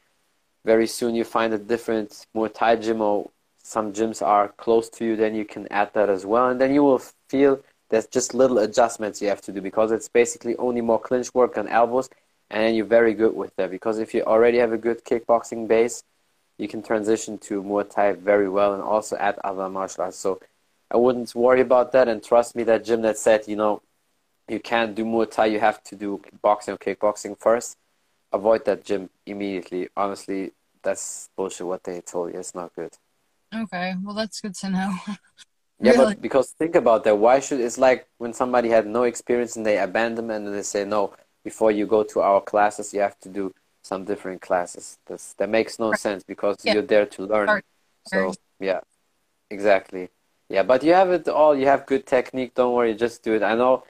very 0.64 0.86
soon 0.86 1.14
you 1.14 1.24
find 1.24 1.52
a 1.52 1.58
different 1.58 2.26
Muay 2.36 2.52
Thai 2.52 2.76
gym 2.76 3.00
or 3.00 3.30
some 3.72 3.92
gyms 3.92 4.20
are 4.24 4.48
close 4.48 4.88
to 4.90 5.04
you, 5.04 5.16
then 5.16 5.34
you 5.34 5.44
can 5.44 5.66
add 5.72 5.90
that 5.94 6.08
as 6.10 6.24
well, 6.26 6.48
and 6.50 6.60
then 6.60 6.72
you 6.74 6.84
will 6.84 7.02
feel 7.28 7.60
there's 7.88 8.06
just 8.06 8.34
little 8.34 8.58
adjustments 8.58 9.20
you 9.20 9.28
have 9.28 9.42
to 9.42 9.52
do 9.52 9.60
because 9.60 9.92
it's 9.92 10.08
basically 10.08 10.56
only 10.56 10.80
more 10.80 10.98
clinch 10.98 11.32
work 11.34 11.56
and 11.56 11.68
elbows, 11.68 12.08
and 12.50 12.76
you're 12.76 12.86
very 12.86 13.14
good 13.14 13.34
with 13.34 13.54
that. 13.56 13.70
Because 13.70 13.98
if 13.98 14.14
you 14.14 14.22
already 14.22 14.58
have 14.58 14.72
a 14.72 14.78
good 14.78 15.04
kickboxing 15.04 15.66
base, 15.66 16.04
you 16.58 16.68
can 16.68 16.82
transition 16.82 17.38
to 17.38 17.62
Muay 17.62 17.88
Thai 17.88 18.12
very 18.12 18.48
well 18.48 18.74
and 18.74 18.82
also 18.82 19.16
add 19.16 19.38
other 19.42 19.68
martial 19.68 20.04
arts. 20.04 20.18
So 20.18 20.40
I 20.90 20.96
wouldn't 20.96 21.34
worry 21.34 21.60
about 21.60 21.92
that. 21.92 22.08
And 22.08 22.22
trust 22.22 22.54
me, 22.54 22.62
that 22.64 22.84
gym 22.84 23.02
that 23.02 23.18
said, 23.18 23.48
you 23.48 23.56
know, 23.56 23.82
you 24.48 24.60
can't 24.60 24.94
do 24.94 25.04
Muay 25.04 25.30
Thai, 25.30 25.46
you 25.46 25.60
have 25.60 25.82
to 25.84 25.96
do 25.96 26.20
boxing 26.42 26.74
or 26.74 26.78
kickboxing 26.78 27.38
first. 27.38 27.78
Avoid 28.32 28.64
that 28.66 28.84
gym 28.84 29.10
immediately. 29.26 29.88
Honestly, 29.96 30.52
that's 30.82 31.30
bullshit 31.36 31.66
what 31.66 31.84
they 31.84 32.00
told 32.00 32.32
you. 32.32 32.40
It's 32.40 32.54
not 32.54 32.74
good. 32.74 32.92
Okay, 33.54 33.94
well, 34.02 34.14
that's 34.14 34.40
good 34.40 34.54
to 34.56 34.70
know. 34.70 34.94
yeah, 35.80 35.92
really? 35.92 36.14
but 36.14 36.22
because 36.22 36.50
think 36.52 36.74
about 36.74 37.04
that. 37.04 37.16
Why 37.16 37.40
should 37.40 37.60
it's 37.60 37.78
like 37.78 38.08
when 38.18 38.32
somebody 38.32 38.68
had 38.68 38.86
no 38.86 39.02
experience 39.04 39.56
and 39.56 39.66
they 39.66 39.78
abandon 39.78 40.30
and 40.30 40.52
they 40.52 40.62
say, 40.62 40.84
no, 40.84 41.14
before 41.44 41.70
you 41.70 41.86
go 41.86 42.02
to 42.04 42.20
our 42.20 42.40
classes, 42.40 42.94
you 42.94 43.00
have 43.00 43.18
to 43.20 43.28
do 43.28 43.52
some 43.82 44.04
different 44.04 44.40
classes. 44.40 44.98
That's, 45.06 45.34
that 45.34 45.48
makes 45.48 45.78
no 45.78 45.92
sense 45.94 46.22
because 46.22 46.56
yeah. 46.62 46.74
you're 46.74 46.82
there 46.82 47.06
to 47.06 47.26
learn. 47.26 47.62
So 48.06 48.32
yeah, 48.60 48.80
exactly. 49.50 50.08
Yeah, 50.48 50.62
but 50.62 50.82
you 50.82 50.92
have 50.92 51.10
it 51.10 51.28
all. 51.28 51.56
You 51.56 51.66
have 51.66 51.86
good 51.86 52.06
technique. 52.06 52.54
Don't 52.54 52.74
worry, 52.74 52.94
just 52.94 53.22
do 53.22 53.34
it. 53.34 53.42
I 53.42 53.54
know 53.54 53.84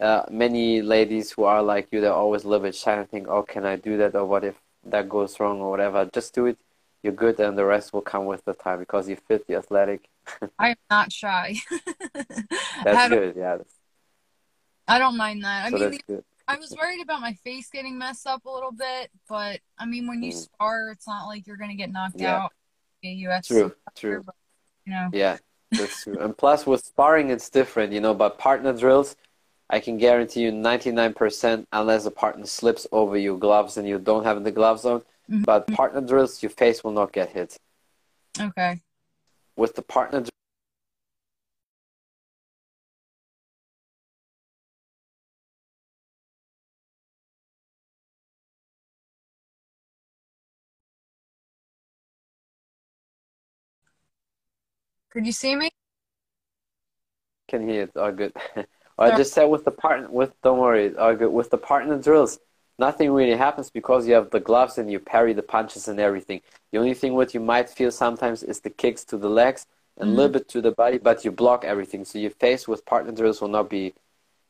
uh, 0.00 0.22
many 0.30 0.82
ladies 0.82 1.32
who 1.32 1.44
are 1.44 1.62
like 1.62 1.88
you. 1.90 2.00
They're 2.00 2.12
always 2.12 2.44
a 2.44 2.48
little 2.48 2.64
bit 2.64 2.74
shy 2.74 2.94
and 2.94 3.08
think, 3.08 3.28
"Oh, 3.28 3.42
can 3.42 3.64
I 3.64 3.76
do 3.76 3.96
that? 3.98 4.14
Or 4.14 4.24
what 4.24 4.44
if 4.44 4.54
that 4.84 5.08
goes 5.08 5.38
wrong 5.38 5.60
or 5.60 5.70
whatever?" 5.70 6.08
Just 6.12 6.34
do 6.34 6.46
it. 6.46 6.58
You're 7.06 7.14
good, 7.14 7.38
and 7.38 7.56
the 7.56 7.64
rest 7.64 7.92
will 7.92 8.02
come 8.02 8.24
with 8.24 8.44
the 8.44 8.52
time 8.52 8.80
because 8.80 9.08
you 9.08 9.14
fit. 9.14 9.44
You're 9.46 9.60
athletic. 9.60 10.08
I 10.58 10.70
am 10.70 10.76
not 10.90 11.12
shy. 11.12 11.54
that's 12.82 13.08
good. 13.10 13.36
Yeah. 13.36 13.58
I 14.88 14.98
don't 14.98 15.16
mind 15.16 15.44
that. 15.44 15.66
I 15.66 15.70
so 15.70 15.88
mean, 15.88 16.00
good. 16.08 16.24
I 16.48 16.56
was 16.56 16.74
worried 16.76 17.00
about 17.00 17.20
my 17.20 17.34
face 17.44 17.70
getting 17.70 17.96
messed 17.96 18.26
up 18.26 18.44
a 18.44 18.50
little 18.50 18.72
bit, 18.72 19.12
but 19.28 19.60
I 19.78 19.86
mean, 19.86 20.08
when 20.08 20.20
you 20.20 20.32
mm. 20.32 20.34
spar, 20.34 20.90
it's 20.90 21.06
not 21.06 21.28
like 21.28 21.46
you're 21.46 21.56
gonna 21.56 21.76
get 21.76 21.92
knocked 21.92 22.18
yeah. 22.18 22.42
out. 22.42 22.52
UFC 23.04 23.46
true, 23.46 23.74
true. 23.94 24.22
But, 24.26 24.34
you 24.84 24.92
know. 24.92 25.08
Yeah, 25.12 25.36
that's 25.70 26.02
true. 26.02 26.18
and 26.18 26.36
plus, 26.36 26.66
with 26.66 26.84
sparring, 26.84 27.30
it's 27.30 27.48
different, 27.50 27.92
you 27.92 28.00
know. 28.00 28.14
But 28.14 28.36
partner 28.36 28.72
drills, 28.72 29.14
I 29.70 29.78
can 29.78 29.96
guarantee 29.96 30.40
you 30.40 30.50
99%, 30.50 31.66
unless 31.70 32.02
the 32.02 32.10
partner 32.10 32.46
slips 32.46 32.84
over 32.90 33.16
your 33.16 33.38
gloves 33.38 33.76
and 33.76 33.86
you 33.86 34.00
don't 34.00 34.24
have 34.24 34.42
the 34.42 34.50
gloves 34.50 34.84
on. 34.84 35.02
Mm-hmm. 35.30 35.42
But 35.42 35.66
partner 35.68 36.00
drills, 36.00 36.42
your 36.42 36.50
face 36.50 36.84
will 36.84 36.92
not 36.92 37.12
get 37.12 37.30
hit. 37.30 37.56
Okay. 38.40 38.80
With 39.56 39.74
the 39.74 39.82
partner 39.82 40.24
Could 55.16 55.24
you 55.24 55.32
see 55.32 55.56
me? 55.56 55.70
Can 57.48 57.66
hear 57.66 57.84
it. 57.84 57.96
All 57.96 58.12
good. 58.12 58.34
I 58.98 59.16
just 59.16 59.32
said 59.32 59.44
with 59.44 59.64
the 59.64 59.70
partner, 59.70 60.10
with 60.10 60.32
don't 60.42 60.58
worry, 60.58 60.94
all 60.94 61.14
good. 61.14 61.32
With 61.32 61.48
the 61.48 61.56
partner 61.56 61.96
drills, 61.98 62.38
nothing 62.78 63.10
really 63.12 63.36
happens 63.36 63.70
because 63.70 64.06
you 64.06 64.14
have 64.14 64.30
the 64.30 64.40
gloves 64.40 64.78
and 64.78 64.90
you 64.90 64.98
parry 64.98 65.32
the 65.32 65.42
punches 65.42 65.88
and 65.88 65.98
everything. 65.98 66.40
The 66.72 66.78
only 66.78 66.94
thing 66.94 67.14
what 67.14 67.34
you 67.34 67.40
might 67.40 67.68
feel 67.68 67.90
sometimes 67.90 68.42
is 68.42 68.60
the 68.60 68.70
kicks 68.70 69.04
to 69.04 69.16
the 69.16 69.30
legs 69.30 69.66
and 69.96 70.08
a 70.08 70.10
mm-hmm. 70.10 70.16
little 70.16 70.32
bit 70.32 70.48
to 70.48 70.60
the 70.60 70.72
body, 70.72 70.98
but 70.98 71.24
you 71.24 71.30
block 71.30 71.64
everything. 71.64 72.04
So 72.04 72.18
your 72.18 72.30
face 72.30 72.68
with 72.68 72.84
partner 72.84 73.12
drills 73.12 73.40
will 73.40 73.48
not 73.48 73.70
be, 73.70 73.94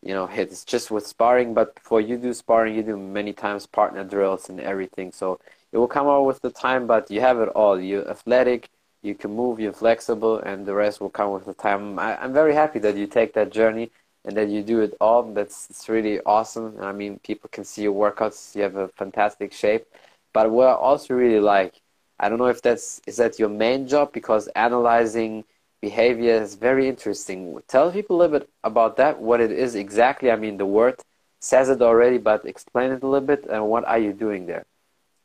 you 0.03 0.13
know, 0.15 0.27
hit. 0.27 0.51
It's 0.51 0.65
just 0.65 0.91
with 0.91 1.07
sparring, 1.07 1.55
but 1.55 1.75
before 1.77 2.01
you 2.01 2.17
do 2.17 2.35
sparring, 2.35 2.75
you 2.75 2.83
do 2.83 2.97
many 2.97 3.33
times 3.33 3.67
partner 3.67 4.05
drills 4.05 4.49
and 4.49 4.61
everything. 4.61 5.13
So 5.13 5.39
it 5.73 5.79
will 5.79 5.89
come 5.89 6.09
out 6.09 6.25
with 6.25 6.41
the 6.41 6.51
time, 6.51 6.87
but 6.87 7.11
you 7.11 7.21
have 7.21 7.39
it 7.39 7.49
all. 7.51 7.79
You're 7.81 8.09
athletic, 8.09 8.71
you 9.03 9.15
can 9.15 9.35
move, 9.37 9.61
you're 9.61 9.73
flexible, 9.73 10.39
and 10.39 10.67
the 10.67 10.75
rest 10.75 11.01
will 11.01 11.11
come 11.11 11.31
with 11.31 11.45
the 11.45 11.55
time. 11.55 11.99
I, 11.99 12.25
am 12.25 12.33
very 12.33 12.55
happy 12.55 12.81
that 12.81 12.97
you 12.97 13.07
take 13.07 13.35
that 13.35 13.51
journey 13.51 13.91
and 14.27 14.37
that 14.37 14.49
you 14.49 14.63
do 14.63 14.81
it 14.81 14.95
all. 15.01 15.23
That's 15.23 15.69
it's 15.71 15.89
really 15.89 16.21
awesome. 16.27 16.77
I 16.81 16.93
mean, 16.93 17.19
people 17.21 17.49
can 17.51 17.65
see 17.65 17.83
your 17.83 17.95
workouts. 17.95 18.55
You 18.55 18.63
have 18.63 18.77
a 18.77 18.89
fantastic 18.89 19.53
shape. 19.53 19.87
But 20.35 20.51
what 20.51 20.69
I 20.69 20.73
also 20.73 21.15
really 21.15 21.41
like, 21.41 21.81
I 22.21 22.29
don't 22.29 22.39
know 22.39 22.47
if 22.47 22.61
that's 22.61 23.01
is 23.07 23.17
that 23.17 23.39
your 23.39 23.49
main 23.49 23.89
job 23.89 24.13
because 24.13 24.49
analyzing 24.49 25.45
behavior 25.81 26.43
is 26.43 26.57
very 26.57 26.89
interesting. 26.89 27.59
Tell 27.69 27.91
people 27.93 28.17
a 28.17 28.19
little 28.19 28.41
bit 28.41 28.51
about 28.65 28.97
that, 28.97 29.21
what 29.21 29.41
it 29.41 29.53
is 29.53 29.75
exactly. 29.75 30.31
I 30.31 30.37
mean, 30.37 30.57
the 30.57 30.67
word 30.67 30.97
says 31.41 31.69
it 31.69 31.81
already, 31.81 32.19
but 32.19 32.45
explain 32.45 32.91
it 32.93 33.03
a 33.03 33.07
little 33.07 33.27
bit 33.27 33.47
and 33.49 33.67
what 33.69 33.85
are 33.87 33.99
you 33.99 34.13
doing 34.13 34.47
there? 34.47 34.67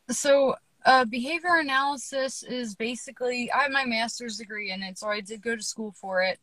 So, 0.09 0.55
uh, 0.85 1.05
behavior 1.05 1.55
analysis 1.55 2.43
is 2.43 2.75
basically, 2.75 3.51
I 3.51 3.63
have 3.63 3.71
my 3.71 3.85
master's 3.85 4.37
degree 4.37 4.71
in 4.71 4.81
it, 4.83 4.97
so 4.97 5.07
I 5.07 5.21
did 5.21 5.41
go 5.41 5.55
to 5.55 5.63
school 5.63 5.91
for 5.91 6.21
it. 6.21 6.39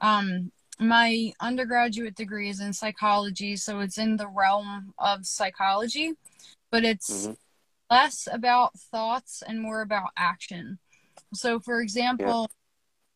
Um, 0.00 0.50
my 0.78 1.32
undergraduate 1.40 2.14
degree 2.14 2.48
is 2.48 2.60
in 2.60 2.72
psychology, 2.72 3.56
so 3.56 3.80
it's 3.80 3.98
in 3.98 4.16
the 4.16 4.28
realm 4.28 4.92
of 4.98 5.26
psychology, 5.26 6.12
but 6.70 6.84
it's 6.84 7.26
mm-hmm. 7.26 7.32
less 7.90 8.28
about 8.30 8.78
thoughts 8.78 9.42
and 9.46 9.60
more 9.60 9.82
about 9.82 10.10
action. 10.16 10.78
So, 11.32 11.60
for 11.60 11.80
example, 11.80 12.48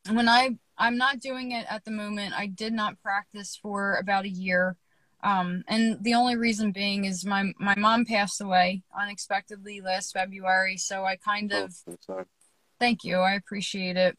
yeah. 0.07 0.13
when 0.13 0.29
I 0.29 0.59
I'm 0.79 0.97
not 0.97 1.21
doing 1.21 1.53
it 1.53 1.67
at 1.69 1.85
the 1.85 1.91
moment. 1.91 2.39
I 2.39 2.47
did 2.47 2.73
not 2.73 3.03
practice 3.03 3.59
for 3.61 3.97
about 3.97 4.25
a 4.25 4.31
year. 4.31 4.77
Um, 5.25 5.65
and 5.67 6.03
the 6.03 6.15
only 6.15 6.37
reason 6.37 6.71
being 6.71 7.05
is 7.05 7.27
my 7.27 7.53
my 7.59 7.75
mom 7.77 8.05
passed 8.05 8.41
away 8.41 8.83
unexpectedly 8.97 9.81
last 9.81 10.13
February, 10.13 10.77
so 10.77 11.05
I 11.05 11.17
kind 11.17 11.53
oh, 11.53 11.65
of 11.65 11.75
oh, 12.09 12.25
thank 12.79 13.03
you, 13.03 13.17
I 13.17 13.33
appreciate 13.33 13.97
it. 13.97 14.17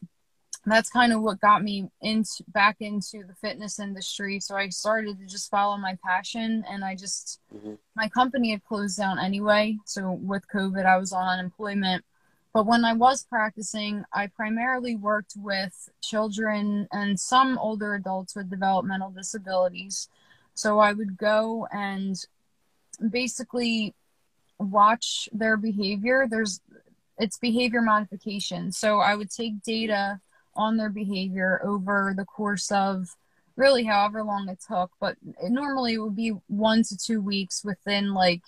That's 0.66 0.90
kind 0.90 1.12
of 1.12 1.22
what 1.22 1.40
got 1.40 1.62
me 1.62 1.90
into 2.02 2.44
back 2.48 2.76
into 2.80 3.24
the 3.26 3.34
fitness 3.40 3.78
industry. 3.78 4.40
So 4.40 4.56
I 4.56 4.68
started 4.68 5.18
to 5.18 5.26
just 5.26 5.50
follow 5.50 5.76
my 5.78 5.98
passion, 6.04 6.64
and 6.70 6.84
I 6.84 6.94
just 6.94 7.40
mm-hmm. 7.54 7.74
my 7.96 8.08
company 8.08 8.50
had 8.50 8.64
closed 8.64 8.98
down 8.98 9.18
anyway. 9.18 9.78
So 9.86 10.12
with 10.12 10.42
COVID, 10.52 10.84
I 10.84 10.98
was 10.98 11.12
on 11.12 11.26
unemployment. 11.26 12.04
But 12.52 12.66
when 12.66 12.84
I 12.84 12.94
was 12.94 13.22
practicing, 13.22 14.04
I 14.12 14.26
primarily 14.26 14.96
worked 14.96 15.34
with 15.36 15.88
children 16.02 16.88
and 16.92 17.18
some 17.18 17.56
older 17.58 17.94
adults 17.94 18.34
with 18.34 18.50
developmental 18.50 19.10
disabilities 19.10 20.08
so 20.60 20.78
I 20.78 20.92
would 20.92 21.16
go 21.16 21.66
and 21.72 22.22
basically 23.10 23.94
watch 24.58 25.26
their 25.32 25.56
behavior. 25.56 26.26
There's 26.28 26.60
it's 27.18 27.38
behavior 27.38 27.80
modification. 27.80 28.70
So 28.72 28.98
I 28.98 29.14
would 29.14 29.30
take 29.30 29.62
data 29.62 30.20
on 30.54 30.76
their 30.76 30.90
behavior 30.90 31.60
over 31.64 32.14
the 32.16 32.24
course 32.24 32.70
of 32.70 33.16
really 33.56 33.84
however 33.84 34.22
long 34.22 34.48
it 34.48 34.58
took, 34.66 34.90
but 35.00 35.16
it 35.42 35.50
normally 35.50 35.94
it 35.94 35.98
would 35.98 36.16
be 36.16 36.32
one 36.48 36.82
to 36.84 36.96
two 36.96 37.20
weeks 37.20 37.64
within 37.64 38.14
like 38.14 38.42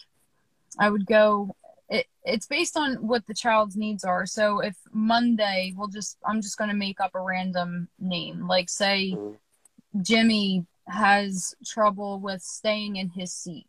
I 0.79 0.91
would 0.91 1.07
go 1.07 1.55
it, 1.89 2.07
it's 2.25 2.47
based 2.47 2.77
on 2.77 2.95
what 3.07 3.27
the 3.27 3.35
child's 3.35 3.77
needs 3.77 4.03
are. 4.03 4.25
So 4.25 4.61
if 4.61 4.77
Monday, 4.93 5.75
we'll 5.77 5.89
just 5.89 6.17
I'm 6.27 6.41
just 6.41 6.57
going 6.57 6.71
to 6.71 6.77
make 6.77 7.01
up 7.01 7.15
a 7.15 7.21
random 7.21 7.89
name, 7.99 8.47
like 8.49 8.71
say 8.71 9.13
mm-hmm. 9.15 10.03
Jimmy 10.03 10.65
has 10.89 11.55
trouble 11.65 12.19
with 12.19 12.43
staying 12.43 12.97
in 12.97 13.11
his 13.11 13.33
seat. 13.33 13.67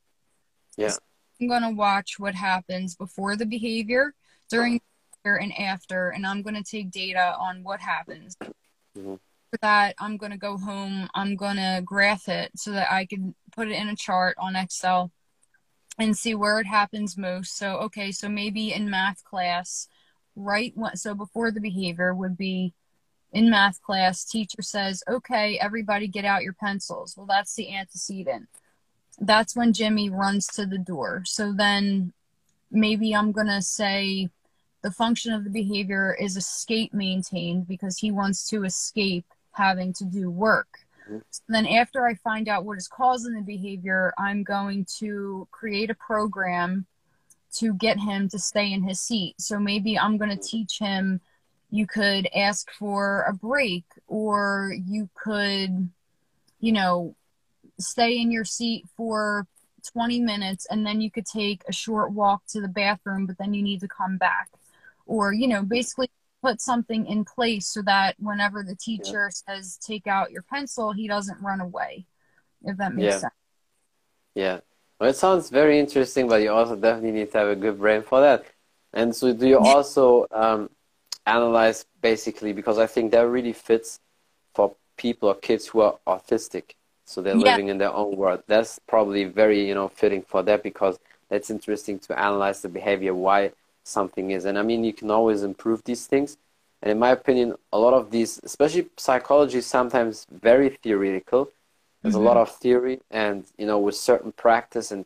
Yeah. 0.77 0.89
So 0.89 0.99
I'm 1.41 1.47
going 1.49 1.63
to 1.63 1.71
watch 1.71 2.17
what 2.17 2.33
happens 2.33 2.95
before 2.95 3.35
the 3.35 3.45
behavior, 3.45 4.13
during 4.49 4.75
uh-huh. 4.75 4.92
And 5.25 5.57
after, 5.57 6.09
and 6.09 6.25
I'm 6.25 6.41
going 6.41 6.55
to 6.55 6.63
take 6.63 6.91
data 6.91 7.35
on 7.39 7.63
what 7.63 7.79
happens. 7.79 8.35
Mm-hmm. 8.97 9.15
For 9.15 9.57
that, 9.61 9.95
I'm 9.99 10.17
going 10.17 10.31
to 10.31 10.37
go 10.37 10.57
home, 10.57 11.09
I'm 11.13 11.35
going 11.35 11.57
to 11.57 11.81
graph 11.85 12.27
it 12.27 12.51
so 12.55 12.71
that 12.71 12.91
I 12.91 13.05
can 13.05 13.35
put 13.55 13.67
it 13.67 13.79
in 13.79 13.87
a 13.87 13.95
chart 13.95 14.35
on 14.39 14.55
Excel 14.55 15.11
and 15.99 16.17
see 16.17 16.33
where 16.33 16.59
it 16.59 16.65
happens 16.65 17.17
most. 17.17 17.57
So, 17.57 17.77
okay, 17.77 18.11
so 18.11 18.27
maybe 18.27 18.73
in 18.73 18.89
math 18.89 19.23
class, 19.23 19.87
right? 20.35 20.73
So 20.95 21.13
before 21.13 21.51
the 21.51 21.61
behavior 21.61 22.13
would 22.13 22.35
be 22.35 22.73
in 23.31 23.49
math 23.49 23.81
class, 23.81 24.25
teacher 24.25 24.61
says, 24.61 25.03
okay, 25.07 25.59
everybody 25.59 26.07
get 26.07 26.25
out 26.25 26.43
your 26.43 26.53
pencils. 26.53 27.15
Well, 27.15 27.27
that's 27.27 27.55
the 27.55 27.75
antecedent. 27.75 28.47
That's 29.19 29.55
when 29.55 29.73
Jimmy 29.73 30.09
runs 30.09 30.47
to 30.47 30.65
the 30.65 30.79
door. 30.79 31.21
So 31.25 31.53
then 31.53 32.13
maybe 32.71 33.15
I'm 33.15 33.31
going 33.31 33.47
to 33.47 33.61
say 33.61 34.29
the 34.83 34.91
function 34.91 35.33
of 35.33 35.43
the 35.43 35.49
behavior 35.49 36.15
is 36.19 36.37
escape 36.37 36.93
maintained 36.93 37.67
because 37.67 37.97
he 37.97 38.11
wants 38.11 38.47
to 38.49 38.63
escape 38.63 39.25
having 39.51 39.93
to 39.93 40.05
do 40.05 40.29
work. 40.29 40.79
Mm-hmm. 41.05 41.19
So 41.29 41.41
then 41.49 41.67
after 41.67 42.05
I 42.05 42.15
find 42.15 42.47
out 42.47 42.65
what 42.65 42.77
is 42.77 42.87
causing 42.87 43.33
the 43.33 43.41
behavior, 43.41 44.13
I'm 44.17 44.43
going 44.43 44.85
to 44.99 45.47
create 45.51 45.89
a 45.89 45.95
program 45.95 46.85
to 47.55 47.73
get 47.73 47.99
him 47.99 48.29
to 48.29 48.39
stay 48.39 48.71
in 48.71 48.83
his 48.83 48.99
seat. 48.99 49.35
So 49.39 49.59
maybe 49.59 49.97
I'm 49.97 50.17
going 50.17 50.37
to 50.37 50.47
teach 50.47 50.79
him– 50.79 51.21
you 51.73 51.87
could 51.87 52.27
ask 52.35 52.69
for 52.71 53.23
a 53.27 53.33
break 53.33 53.83
or 54.07 54.75
you 54.85 55.09
could 55.15 55.89
you 56.59 56.71
know 56.71 57.15
stay 57.79 58.19
in 58.19 58.29
your 58.29 58.45
seat 58.45 58.85
for 58.95 59.47
20 59.91 60.19
minutes 60.19 60.67
and 60.69 60.85
then 60.85 61.01
you 61.01 61.09
could 61.09 61.25
take 61.25 61.63
a 61.67 61.73
short 61.73 62.11
walk 62.11 62.43
to 62.45 62.61
the 62.61 62.67
bathroom 62.67 63.25
but 63.25 63.39
then 63.39 63.55
you 63.55 63.63
need 63.63 63.79
to 63.79 63.87
come 63.87 64.17
back 64.17 64.49
or 65.05 65.33
you 65.33 65.47
know 65.47 65.63
basically 65.63 66.09
put 66.41 66.59
something 66.59 67.05
in 67.07 67.23
place 67.23 67.67
so 67.67 67.81
that 67.81 68.15
whenever 68.19 68.63
the 68.63 68.75
teacher 68.75 69.29
yeah. 69.29 69.55
says 69.55 69.77
take 69.77 70.07
out 70.07 70.31
your 70.31 70.43
pencil 70.43 70.91
he 70.91 71.07
doesn't 71.07 71.41
run 71.41 71.61
away 71.61 72.05
if 72.65 72.77
that 72.77 72.93
makes 72.93 73.13
yeah. 73.13 73.19
sense 73.19 73.33
yeah 74.35 74.59
well 74.99 75.09
it 75.09 75.15
sounds 75.15 75.49
very 75.49 75.79
interesting 75.79 76.27
but 76.27 76.41
you 76.41 76.51
also 76.51 76.75
definitely 76.75 77.11
need 77.11 77.31
to 77.31 77.37
have 77.37 77.47
a 77.47 77.55
good 77.55 77.79
brain 77.79 78.01
for 78.01 78.19
that 78.19 78.45
and 78.93 79.15
so 79.15 79.33
do 79.33 79.47
you 79.47 79.57
also 79.57 80.27
um, 80.31 80.69
analyze 81.25 81.85
basically 82.01 82.53
because 82.53 82.77
I 82.77 82.87
think 82.87 83.11
that 83.11 83.27
really 83.27 83.53
fits 83.53 83.99
for 84.53 84.75
people 84.97 85.29
or 85.29 85.35
kids 85.35 85.67
who 85.67 85.81
are 85.81 85.97
autistic. 86.07 86.75
So 87.05 87.21
they're 87.21 87.35
yeah. 87.35 87.51
living 87.51 87.67
in 87.67 87.77
their 87.77 87.93
own 87.93 88.15
world. 88.15 88.43
That's 88.47 88.79
probably 88.87 89.25
very, 89.25 89.67
you 89.67 89.73
know, 89.73 89.87
fitting 89.87 90.21
for 90.21 90.43
that 90.43 90.63
because 90.63 90.99
that's 91.29 91.49
interesting 91.49 91.99
to 91.99 92.19
analyze 92.19 92.61
the 92.61 92.69
behavior, 92.69 93.13
why 93.13 93.51
something 93.83 94.31
is. 94.31 94.45
And 94.45 94.57
I 94.57 94.61
mean, 94.61 94.83
you 94.83 94.93
can 94.93 95.11
always 95.11 95.43
improve 95.43 95.83
these 95.83 96.05
things. 96.05 96.37
And 96.81 96.91
in 96.91 96.99
my 96.99 97.11
opinion, 97.11 97.55
a 97.71 97.79
lot 97.79 97.93
of 97.93 98.11
these, 98.11 98.39
especially 98.43 98.87
psychology, 98.97 99.59
is 99.59 99.65
sometimes 99.65 100.27
very 100.29 100.69
theoretical. 100.69 101.49
There's 102.01 102.15
mm-hmm. 102.15 102.23
a 102.23 102.27
lot 102.27 102.37
of 102.37 102.53
theory, 102.57 102.99
and 103.09 103.45
you 103.57 103.65
know, 103.65 103.79
with 103.79 103.95
certain 103.95 104.33
practice 104.33 104.91
and 104.91 105.05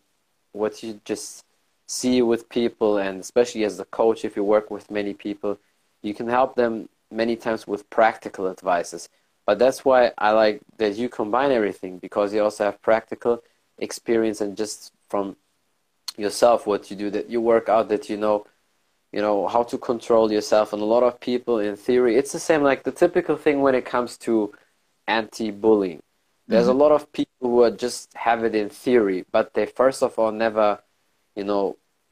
what 0.53 0.81
you 0.81 0.99
just 1.05 1.45
see 1.85 2.23
with 2.23 2.49
people, 2.49 2.97
and 2.97 3.19
especially 3.19 3.63
as 3.63 3.79
a 3.79 3.85
coach, 3.85 4.25
if 4.25 4.35
you 4.35 4.43
work 4.43 4.71
with 4.71 4.89
many 4.89 5.13
people, 5.13 5.59
you 6.01 6.15
can 6.15 6.27
help 6.27 6.55
them 6.55 6.89
many 7.11 7.35
times 7.35 7.67
with 7.67 7.87
practical 7.91 8.49
advices. 8.49 9.07
But 9.45 9.59
that's 9.59 9.85
why 9.85 10.11
I 10.17 10.31
like 10.31 10.61
that 10.77 10.97
you 10.97 11.09
combine 11.09 11.51
everything 11.51 11.99
because 11.99 12.33
you 12.33 12.43
also 12.43 12.65
have 12.65 12.81
practical 12.81 13.43
experience 13.77 14.41
and 14.41 14.57
just 14.57 14.91
from 15.07 15.37
yourself 16.17 16.65
what 16.65 16.89
you 16.89 16.97
do 16.97 17.09
that 17.11 17.29
you 17.29 17.39
work 17.39 17.69
out 17.69 17.89
that 17.89 18.09
you 18.09 18.17
know 18.17 18.45
you 19.17 19.23
know 19.25 19.47
how 19.47 19.63
to 19.71 19.77
control 19.89 20.27
yourself 20.37 20.73
and 20.73 20.81
a 20.81 20.91
lot 20.95 21.03
of 21.09 21.19
people 21.29 21.55
in 21.67 21.75
theory 21.75 22.15
it's 22.19 22.33
the 22.37 22.43
same 22.49 22.61
like 22.71 22.81
the 22.83 22.95
typical 23.03 23.35
thing 23.35 23.57
when 23.61 23.75
it 23.79 23.85
comes 23.93 24.11
to 24.25 24.33
anti-bullying 25.07 26.01
there's 26.47 26.67
mm-hmm. 26.67 26.79
a 26.79 26.83
lot 26.83 26.91
of 26.91 27.11
people 27.19 27.47
who 27.49 27.71
just 27.85 28.13
have 28.13 28.43
it 28.43 28.53
in 28.61 28.69
theory 28.69 29.19
but 29.35 29.45
they 29.55 29.65
first 29.65 30.03
of 30.03 30.11
all 30.19 30.31
never 30.31 30.67
you 31.35 31.43
know 31.43 31.63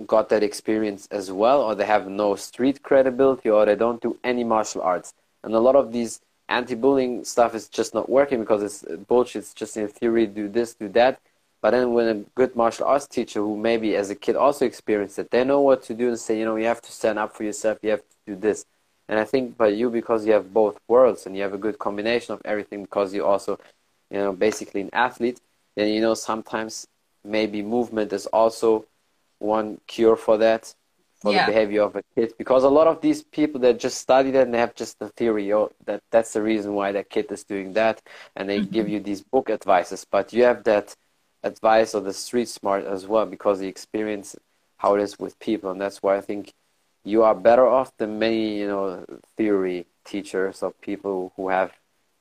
got 0.06 0.30
that 0.30 0.44
experience 0.44 1.08
as 1.12 1.32
well, 1.32 1.62
or 1.62 1.76
they 1.76 1.86
have 1.86 2.08
no 2.08 2.36
street 2.36 2.84
credibility, 2.84 3.50
or 3.50 3.66
they 3.66 3.76
don't 3.76 4.02
do 4.02 4.18
any 4.24 4.44
martial 4.44 4.82
arts. 4.82 5.14
And 5.44 5.54
a 5.54 5.60
lot 5.60 5.76
of 5.76 5.92
these 5.92 6.22
anti-bullying 6.50 7.24
stuff 7.24 7.56
is 7.56 7.68
just 7.68 7.94
not 7.94 8.10
working 8.10 8.42
because 8.42 8.62
it's 8.62 8.84
bullshit. 9.08 9.44
It's 9.44 9.54
just 9.54 9.78
in 9.78 9.88
theory, 9.88 10.28
do 10.28 10.48
this, 10.50 10.74
do 10.74 10.90
that. 10.90 11.20
But 11.66 11.72
then 11.72 11.94
when 11.94 12.08
a 12.08 12.14
good 12.36 12.56
martial 12.56 12.86
arts 12.86 13.08
teacher, 13.08 13.40
who 13.40 13.58
maybe 13.58 13.96
as 13.96 14.12
a 14.12 14.16
kid 14.16 14.36
also 14.36 14.68
experienced 14.68 15.18
it, 15.18 15.32
they 15.32 15.44
know 15.44 15.62
what 15.62 15.82
to 15.86 15.96
do 15.96 16.10
and 16.10 16.20
say, 16.20 16.38
you 16.38 16.46
know, 16.46 16.58
you 16.58 16.66
have 16.66 16.80
to 16.84 16.92
stand 16.92 17.18
up 17.18 17.36
for 17.36 17.44
yourself, 17.44 17.80
you 17.82 17.90
have 17.90 18.02
to 18.02 18.16
do 18.28 18.36
this. 18.36 18.68
And 19.10 19.18
I 19.18 19.24
think 19.24 19.58
by 19.58 19.70
you, 19.70 19.90
because 19.90 20.28
you 20.28 20.34
have 20.34 20.54
both 20.54 20.78
worlds 20.88 21.26
and 21.26 21.36
you 21.36 21.42
have 21.42 21.56
a 21.56 21.58
good 21.58 21.80
combination 21.80 22.36
of 22.36 22.42
everything, 22.46 22.84
because 22.84 23.16
you 23.16 23.26
also, 23.26 23.60
you 24.12 24.20
know, 24.20 24.32
basically 24.32 24.82
an 24.82 24.92
athlete, 24.94 25.42
then 25.76 25.92
you 25.92 26.02
know 26.02 26.14
sometimes 26.14 26.86
maybe 27.24 27.64
movement 27.64 28.14
is 28.14 28.28
also 28.28 28.86
one 29.40 29.82
cure 29.88 30.16
for 30.16 30.38
that 30.38 30.72
for 31.16 31.34
yeah. 31.34 31.48
the 31.48 31.52
behavior 31.52 31.82
of 31.82 31.96
a 31.96 32.04
kid 32.14 32.32
because 32.38 32.64
a 32.64 32.70
lot 32.70 32.86
of 32.86 33.02
these 33.02 33.24
people 33.24 33.60
that 33.62 33.80
just 33.80 33.98
study 33.98 34.30
that 34.30 34.44
and 34.44 34.54
they 34.54 34.60
have 34.60 34.76
just 34.76 35.00
the 35.00 35.10
theory 35.10 35.52
oh, 35.52 35.72
that 35.86 36.04
that's 36.12 36.34
the 36.34 36.42
reason 36.44 36.76
why 36.76 36.92
that 36.92 37.10
kid 37.10 37.32
is 37.32 37.44
doing 37.44 37.74
that 37.74 38.04
and 38.36 38.48
they 38.48 38.60
mm-hmm. 38.60 38.72
give 38.72 38.88
you 38.88 39.00
these 39.00 39.22
book 39.24 39.50
advices 39.50 40.06
but 40.12 40.32
you 40.32 40.44
have 40.44 40.64
that 40.64 40.96
advice 41.46 41.94
of 41.94 42.04
the 42.04 42.14
street 42.14 42.50
smart 42.50 42.86
as 42.86 43.08
well 43.08 43.26
because 43.26 43.62
you 43.62 43.68
experience 43.68 44.36
how 44.78 44.96
it 44.96 45.02
is 45.02 45.18
with 45.18 45.40
people 45.40 45.72
and 45.72 45.80
that's 45.80 46.04
why 46.04 46.18
i 46.18 46.22
think 46.22 46.54
you 47.04 47.24
are 47.24 47.36
better 47.36 47.68
off 47.68 47.96
than 47.98 48.20
many 48.20 48.60
you 48.60 48.68
know 48.68 49.06
theory 49.38 49.86
teachers 50.04 50.62
or 50.64 50.72
people 50.82 51.32
who 51.36 51.50
have 51.50 51.72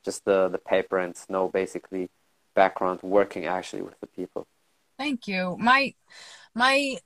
just 0.04 0.24
the 0.24 0.48
the 0.48 0.58
paper 0.58 0.98
and 0.98 1.16
know 1.28 1.48
basically 1.48 2.08
background 2.54 3.00
working 3.02 3.46
actually 3.46 3.82
with 3.82 3.98
the 4.00 4.06
people. 4.06 4.46
Thank 4.98 5.26
you. 5.26 5.56
My 5.58 5.94
my 6.54 6.98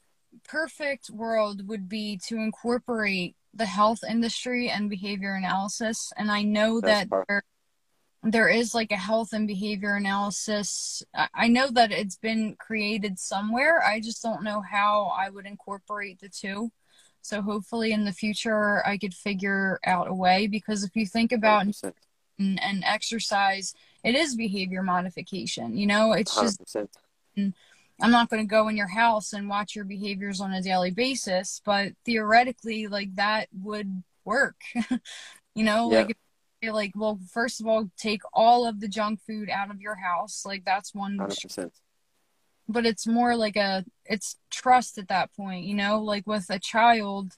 perfect 0.45 1.11
world 1.11 1.69
would 1.69 1.89
be 1.89 2.19
to 2.27 2.37
incorporate 2.37 3.35
the 3.55 3.67
health 3.67 4.01
industry 4.09 4.69
and 4.69 4.91
behavior 4.91 5.35
analysis 5.35 6.13
and 6.17 6.31
I 6.31 6.43
know 6.43 6.81
That's 6.81 7.09
that 7.09 7.25
there, 7.29 7.43
there 8.23 8.49
is 8.49 8.75
like 8.75 8.91
a 8.91 8.97
health 8.97 9.33
and 9.33 9.47
behavior 9.47 9.95
analysis. 9.95 11.03
I 11.35 11.49
know 11.49 11.71
that 11.71 11.93
it's 11.93 12.17
been 12.17 12.57
created 12.59 13.19
somewhere. 13.19 13.83
I 13.83 14.01
just 14.01 14.23
don't 14.23 14.43
know 14.43 14.61
how 14.61 15.13
I 15.17 15.31
would 15.31 15.47
incorporate 15.47 16.21
the 16.21 16.29
two. 16.29 16.71
So 17.23 17.43
hopefully 17.43 17.93
in 17.93 18.05
the 18.05 18.13
future 18.13 18.87
I 18.87 18.99
could 18.99 19.15
figure 19.15 19.79
out 19.85 20.09
a 20.09 20.15
way 20.15 20.47
because 20.47 20.83
if 20.83 20.97
you 20.97 21.07
think 21.07 21.33
about 21.33 21.67
and, 22.39 22.63
and, 22.63 22.85
exercise, 22.85 23.75
it 24.05 24.15
is 24.15 24.35
behavior 24.35 24.83
modification. 24.83 25.77
You 25.77 25.87
know, 25.87 26.13
it's 26.13 26.37
100%. 26.37 26.43
just 26.43 26.89
mm, 27.37 27.53
I'm 28.01 28.11
not 28.11 28.31
going 28.31 28.43
to 28.43 28.49
go 28.49 28.69
in 28.69 28.77
your 28.77 28.89
house 28.89 29.33
and 29.33 29.49
watch 29.49 29.75
your 29.75 29.85
behaviors 29.85 30.41
on 30.41 30.53
a 30.53 30.63
daily 30.63 30.91
basis, 30.91 31.61
but 31.65 31.93
theoretically 32.05 32.87
like 32.87 33.15
that 33.17 33.49
would 33.61 34.03
work. 34.25 34.57
you 35.55 35.65
know, 35.65 35.91
yeah. 35.91 35.99
like 35.99 36.17
like 36.63 36.93
well 36.95 37.19
first 37.33 37.61
of 37.61 37.67
all 37.67 37.91
take 37.97 38.23
all 38.33 38.67
of 38.67 38.81
the 38.81 38.89
junk 38.89 39.21
food 39.27 39.49
out 39.51 39.71
of 39.71 39.81
your 39.81 39.97
house. 39.97 40.45
Like 40.45 40.65
that's 40.65 40.95
one 40.95 41.19
100% 41.19 41.71
but 42.69 42.85
it's 42.85 43.07
more 43.07 43.35
like 43.35 43.57
a 43.57 43.85
it's 44.05 44.37
trust 44.51 44.99
at 44.99 45.09
that 45.09 45.35
point 45.35 45.65
you 45.65 45.75
know? 45.75 46.01
Like 46.01 46.27
with 46.27 46.47
a 46.51 46.59
child 46.59 47.37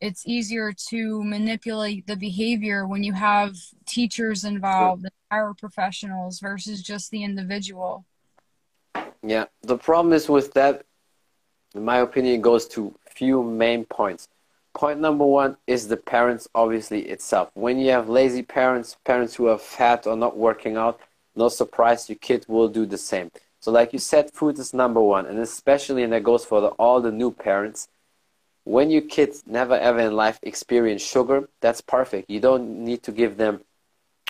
it's 0.00 0.26
easier 0.26 0.72
to 0.88 1.22
manipulate 1.22 2.06
the 2.06 2.16
behavior 2.16 2.86
when 2.86 3.04
you 3.04 3.12
have 3.12 3.54
teachers 3.84 4.44
involved 4.44 5.04
and 5.30 5.58
professionals 5.58 6.40
versus 6.40 6.82
just 6.82 7.10
the 7.10 7.22
individual. 7.22 8.06
Yeah. 9.22 9.44
The 9.62 9.76
problem 9.76 10.14
is 10.14 10.28
with 10.28 10.54
that 10.54 10.84
in 11.74 11.84
my 11.84 11.98
opinion 11.98 12.40
goes 12.40 12.66
to 12.68 12.94
few 13.14 13.42
main 13.42 13.84
points 13.84 14.28
point 14.74 15.00
number 15.00 15.24
one 15.24 15.56
is 15.66 15.88
the 15.88 15.96
parents 15.96 16.48
obviously 16.54 17.02
itself 17.08 17.50
when 17.54 17.78
you 17.78 17.90
have 17.90 18.08
lazy 18.08 18.42
parents 18.42 18.96
parents 19.04 19.34
who 19.34 19.48
are 19.48 19.58
fat 19.58 20.06
or 20.06 20.16
not 20.16 20.36
working 20.36 20.76
out 20.76 21.00
no 21.34 21.48
surprise 21.48 22.08
your 22.08 22.18
kid 22.18 22.44
will 22.48 22.68
do 22.68 22.86
the 22.86 22.98
same 22.98 23.30
so 23.60 23.70
like 23.70 23.92
you 23.92 23.98
said, 23.98 24.30
food 24.32 24.58
is 24.58 24.72
number 24.72 25.02
one, 25.02 25.26
and 25.26 25.38
especially, 25.38 26.02
and 26.02 26.12
that 26.14 26.22
goes 26.22 26.46
for 26.46 26.62
the, 26.62 26.68
all 26.68 27.02
the 27.02 27.12
new 27.12 27.30
parents. 27.30 27.88
When 28.64 28.90
your 28.90 29.02
kids 29.02 29.42
never 29.46 29.74
ever 29.74 30.00
in 30.00 30.16
life 30.16 30.38
experience 30.42 31.02
sugar, 31.02 31.48
that's 31.60 31.82
perfect. 31.82 32.30
You 32.30 32.40
don't 32.40 32.84
need 32.84 33.02
to 33.02 33.12
give 33.12 33.36
them 33.36 33.60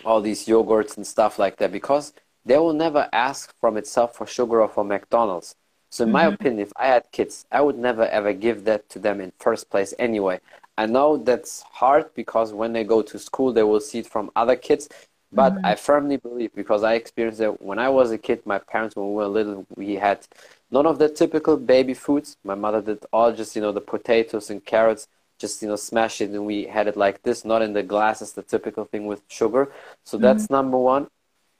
all 0.04 0.20
these 0.20 0.46
yogurts 0.46 0.96
and 0.96 1.06
stuff 1.06 1.38
like 1.38 1.58
that 1.58 1.70
because 1.70 2.12
they 2.44 2.58
will 2.58 2.72
never 2.72 3.08
ask 3.12 3.54
from 3.60 3.76
itself 3.76 4.16
for 4.16 4.26
sugar 4.26 4.60
or 4.62 4.68
for 4.68 4.84
McDonald's. 4.84 5.54
So 5.90 6.04
in 6.04 6.08
mm-hmm. 6.08 6.12
my 6.12 6.24
opinion, 6.26 6.60
if 6.60 6.72
I 6.76 6.86
had 6.86 7.10
kids, 7.12 7.46
I 7.50 7.60
would 7.60 7.78
never 7.78 8.06
ever 8.06 8.32
give 8.32 8.64
that 8.64 8.88
to 8.90 8.98
them 8.98 9.20
in 9.20 9.32
first 9.38 9.70
place 9.70 9.92
anyway. 9.98 10.40
I 10.78 10.86
know 10.86 11.18
that's 11.18 11.62
hard 11.62 12.14
because 12.14 12.52
when 12.52 12.72
they 12.72 12.84
go 12.84 13.02
to 13.02 13.18
school, 13.18 13.52
they 13.52 13.62
will 13.62 13.80
see 13.80 13.98
it 13.98 14.06
from 14.06 14.30
other 14.34 14.56
kids. 14.56 14.88
But 15.32 15.54
mm-hmm. 15.54 15.66
I 15.66 15.74
firmly 15.74 16.16
believe 16.16 16.52
because 16.54 16.82
I 16.82 16.94
experienced 16.94 17.40
it 17.40 17.60
when 17.62 17.78
I 17.78 17.88
was 17.88 18.10
a 18.10 18.18
kid. 18.18 18.44
My 18.46 18.58
parents, 18.58 18.96
when 18.96 19.08
we 19.08 19.14
were 19.14 19.28
little, 19.28 19.66
we 19.76 19.94
had 19.94 20.26
none 20.70 20.86
of 20.86 20.98
the 20.98 21.08
typical 21.08 21.56
baby 21.56 21.94
foods. 21.94 22.36
My 22.44 22.54
mother 22.54 22.82
did 22.82 23.04
all 23.12 23.32
just 23.32 23.54
you 23.54 23.62
know 23.62 23.72
the 23.72 23.80
potatoes 23.80 24.50
and 24.50 24.64
carrots, 24.64 25.06
just 25.38 25.62
you 25.62 25.68
know 25.68 25.76
smash 25.76 26.20
it, 26.20 26.30
and 26.30 26.46
we 26.46 26.64
had 26.64 26.88
it 26.88 26.96
like 26.96 27.22
this, 27.22 27.44
not 27.44 27.62
in 27.62 27.74
the 27.74 27.82
glasses, 27.82 28.32
the 28.32 28.42
typical 28.42 28.84
thing 28.84 29.06
with 29.06 29.22
sugar. 29.28 29.72
So 30.04 30.16
mm-hmm. 30.16 30.24
that's 30.24 30.50
number 30.50 30.78
one. 30.78 31.08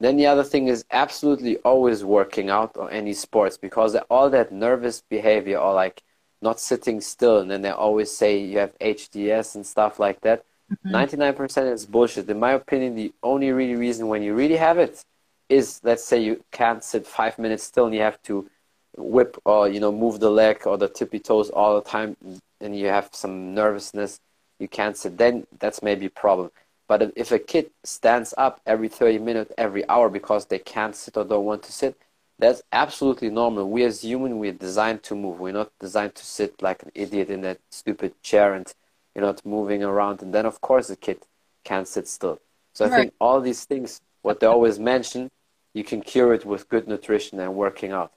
Then 0.01 0.17
the 0.17 0.27
other 0.27 0.45
thing 0.45 0.69
is 0.69 0.85
absolutely 0.91 1.59
always 1.59 2.03
working 2.03 2.49
out 2.51 2.77
or 2.77 2.91
any 2.91 3.13
sports 3.13 3.59
because 3.59 3.95
all 4.09 4.31
that 4.31 4.51
nervous 4.51 5.03
behavior 5.09 5.59
or 5.59 5.75
like 5.75 6.03
not 6.43 6.59
sitting 6.59 7.03
still, 7.03 7.39
and 7.39 7.51
then 7.51 7.63
they 7.63 7.71
always 7.71 8.11
say 8.11 8.39
you 8.39 8.59
have 8.59 8.79
HDS 8.79 9.55
and 9.55 9.67
stuff 9.67 9.99
like 9.99 10.23
that 10.23 10.45
99% 10.87 11.35
mm-hmm. 11.35 11.73
is 11.73 11.87
bullshit. 11.87 12.29
In 12.29 12.39
my 12.39 12.53
opinion, 12.53 12.95
the 12.95 13.13
only 13.23 13.51
really 13.51 13.75
reason 13.75 14.09
when 14.09 14.23
you 14.23 14.35
really 14.35 14.57
have 14.57 14.79
it 14.79 15.05
is, 15.49 15.81
let's 15.83 16.05
say 16.05 16.23
you 16.23 16.45
can't 16.53 16.85
sit 16.85 17.07
five 17.07 17.39
minutes 17.39 17.65
still 17.65 17.87
and 17.87 17.95
you 17.95 18.01
have 18.01 18.23
to 18.23 18.49
whip 18.97 19.37
or, 19.45 19.69
you 19.69 19.81
know, 19.81 19.91
move 19.91 20.21
the 20.21 20.31
leg 20.31 20.67
or 20.67 20.79
the 20.79 20.89
tippy 20.89 21.19
toes 21.19 21.51
all 21.51 21.75
the 21.75 21.89
time 21.89 22.17
and 22.61 22.79
you 22.79 22.87
have 22.87 23.09
some 23.13 23.55
nervousness, 23.55 24.21
you 24.59 24.69
can't 24.69 24.97
sit, 24.97 25.19
then 25.19 25.47
that's 25.59 25.83
maybe 25.83 26.07
a 26.07 26.11
problem. 26.11 26.51
But 26.91 27.13
if 27.15 27.31
a 27.31 27.39
kid 27.39 27.71
stands 27.85 28.35
up 28.37 28.61
every 28.67 28.89
30 28.89 29.21
minutes, 29.21 29.53
every 29.57 29.89
hour 29.89 30.09
because 30.09 30.47
they 30.47 30.59
can't 30.59 30.97
sit 30.97 31.17
or 31.17 31.25
don't 31.25 31.45
want 31.45 31.63
to 31.63 31.73
sit, 31.73 31.95
that's 32.37 32.63
absolutely 32.73 33.31
normal. 33.31 33.71
We 33.71 33.85
as 33.85 34.03
human, 34.03 34.41
we're 34.41 34.53
designed 34.53 35.05
to 35.05 35.15
move. 35.15 35.39
We're 35.39 35.53
not 35.53 35.71
designed 35.79 36.17
to 36.17 36.25
sit 36.25 36.61
like 36.61 36.83
an 36.83 36.91
idiot 36.95 37.31
in 37.31 37.43
that 37.43 37.59
stupid 37.71 38.21
chair 38.23 38.55
and 38.55 38.67
you're 39.15 39.25
not 39.25 39.45
moving 39.45 39.83
around 39.83 40.23
and 40.23 40.35
then 40.35 40.47
of 40.47 40.61
course 40.61 40.89
the 40.89 40.97
kid 40.97 41.19
can't 41.65 41.89
sit 41.89 42.07
still 42.09 42.41
so 42.73 42.85
i 42.85 42.89
think 42.89 43.13
all 43.21 43.41
these 43.41 43.65
things 43.65 44.01
what 44.23 44.41
they 44.41 44.47
always 44.47 44.79
mention 44.79 45.31
you 45.75 45.85
can 45.85 46.01
cure 46.01 46.33
it 46.33 46.45
with 46.45 46.69
good 46.69 46.87
nutrition 46.89 47.39
and 47.41 47.55
working 47.55 47.93
out 47.93 48.13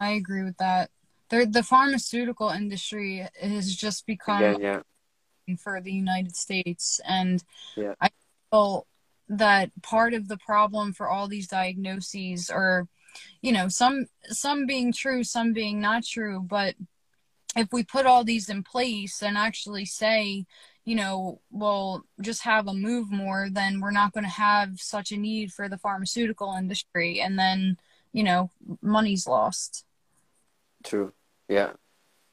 i 0.00 0.10
agree 0.10 0.42
with 0.42 0.56
that 0.56 0.90
the, 1.30 1.46
the 1.46 1.62
pharmaceutical 1.62 2.48
industry 2.48 3.26
has 3.40 3.74
just 3.74 4.06
become 4.06 4.40
yeah, 4.40 4.56
yeah. 4.58 4.80
For 5.58 5.80
the 5.80 5.92
united 5.92 6.34
states 6.34 7.00
and 7.06 7.44
yeah. 7.76 7.94
i 8.00 8.10
feel 8.50 8.86
that 9.28 9.70
part 9.82 10.14
of 10.14 10.28
the 10.28 10.38
problem 10.38 10.92
for 10.92 11.08
all 11.08 11.28
these 11.28 11.48
diagnoses 11.48 12.50
are 12.50 12.86
you 13.42 13.52
know 13.52 13.68
some 13.68 14.06
some 14.24 14.66
being 14.66 14.92
true 14.92 15.22
some 15.22 15.52
being 15.52 15.80
not 15.80 16.04
true 16.04 16.40
but 16.40 16.74
if 17.56 17.72
we 17.72 17.84
put 17.84 18.06
all 18.06 18.24
these 18.24 18.48
in 18.48 18.62
place 18.62 19.22
and 19.22 19.36
actually 19.36 19.84
say, 19.84 20.44
you 20.84 20.94
know, 20.94 21.40
well, 21.50 22.04
just 22.20 22.42
have 22.42 22.66
a 22.66 22.74
move 22.74 23.10
more, 23.10 23.48
then 23.50 23.80
we're 23.80 23.90
not 23.90 24.12
going 24.12 24.24
to 24.24 24.30
have 24.30 24.80
such 24.80 25.12
a 25.12 25.16
need 25.16 25.52
for 25.52 25.68
the 25.68 25.78
pharmaceutical 25.78 26.54
industry. 26.58 27.20
And 27.20 27.38
then, 27.38 27.78
you 28.12 28.24
know, 28.24 28.50
money's 28.82 29.26
lost. 29.26 29.84
True. 30.82 31.12
Yeah. 31.48 31.72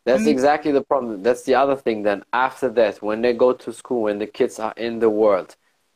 That's 0.03 0.25
exactly 0.25 0.71
the 0.71 0.81
problem. 0.81 1.21
That's 1.21 1.43
the 1.43 1.55
other 1.55 1.75
thing. 1.75 2.01
Then, 2.03 2.23
after 2.33 2.69
that, 2.69 3.01
when 3.03 3.21
they 3.21 3.33
go 3.33 3.53
to 3.53 3.71
school, 3.71 4.03
when 4.03 4.17
the 4.17 4.25
kids 4.25 4.59
are 4.59 4.73
in 4.75 4.99
the 4.99 5.09
world, 5.09 5.55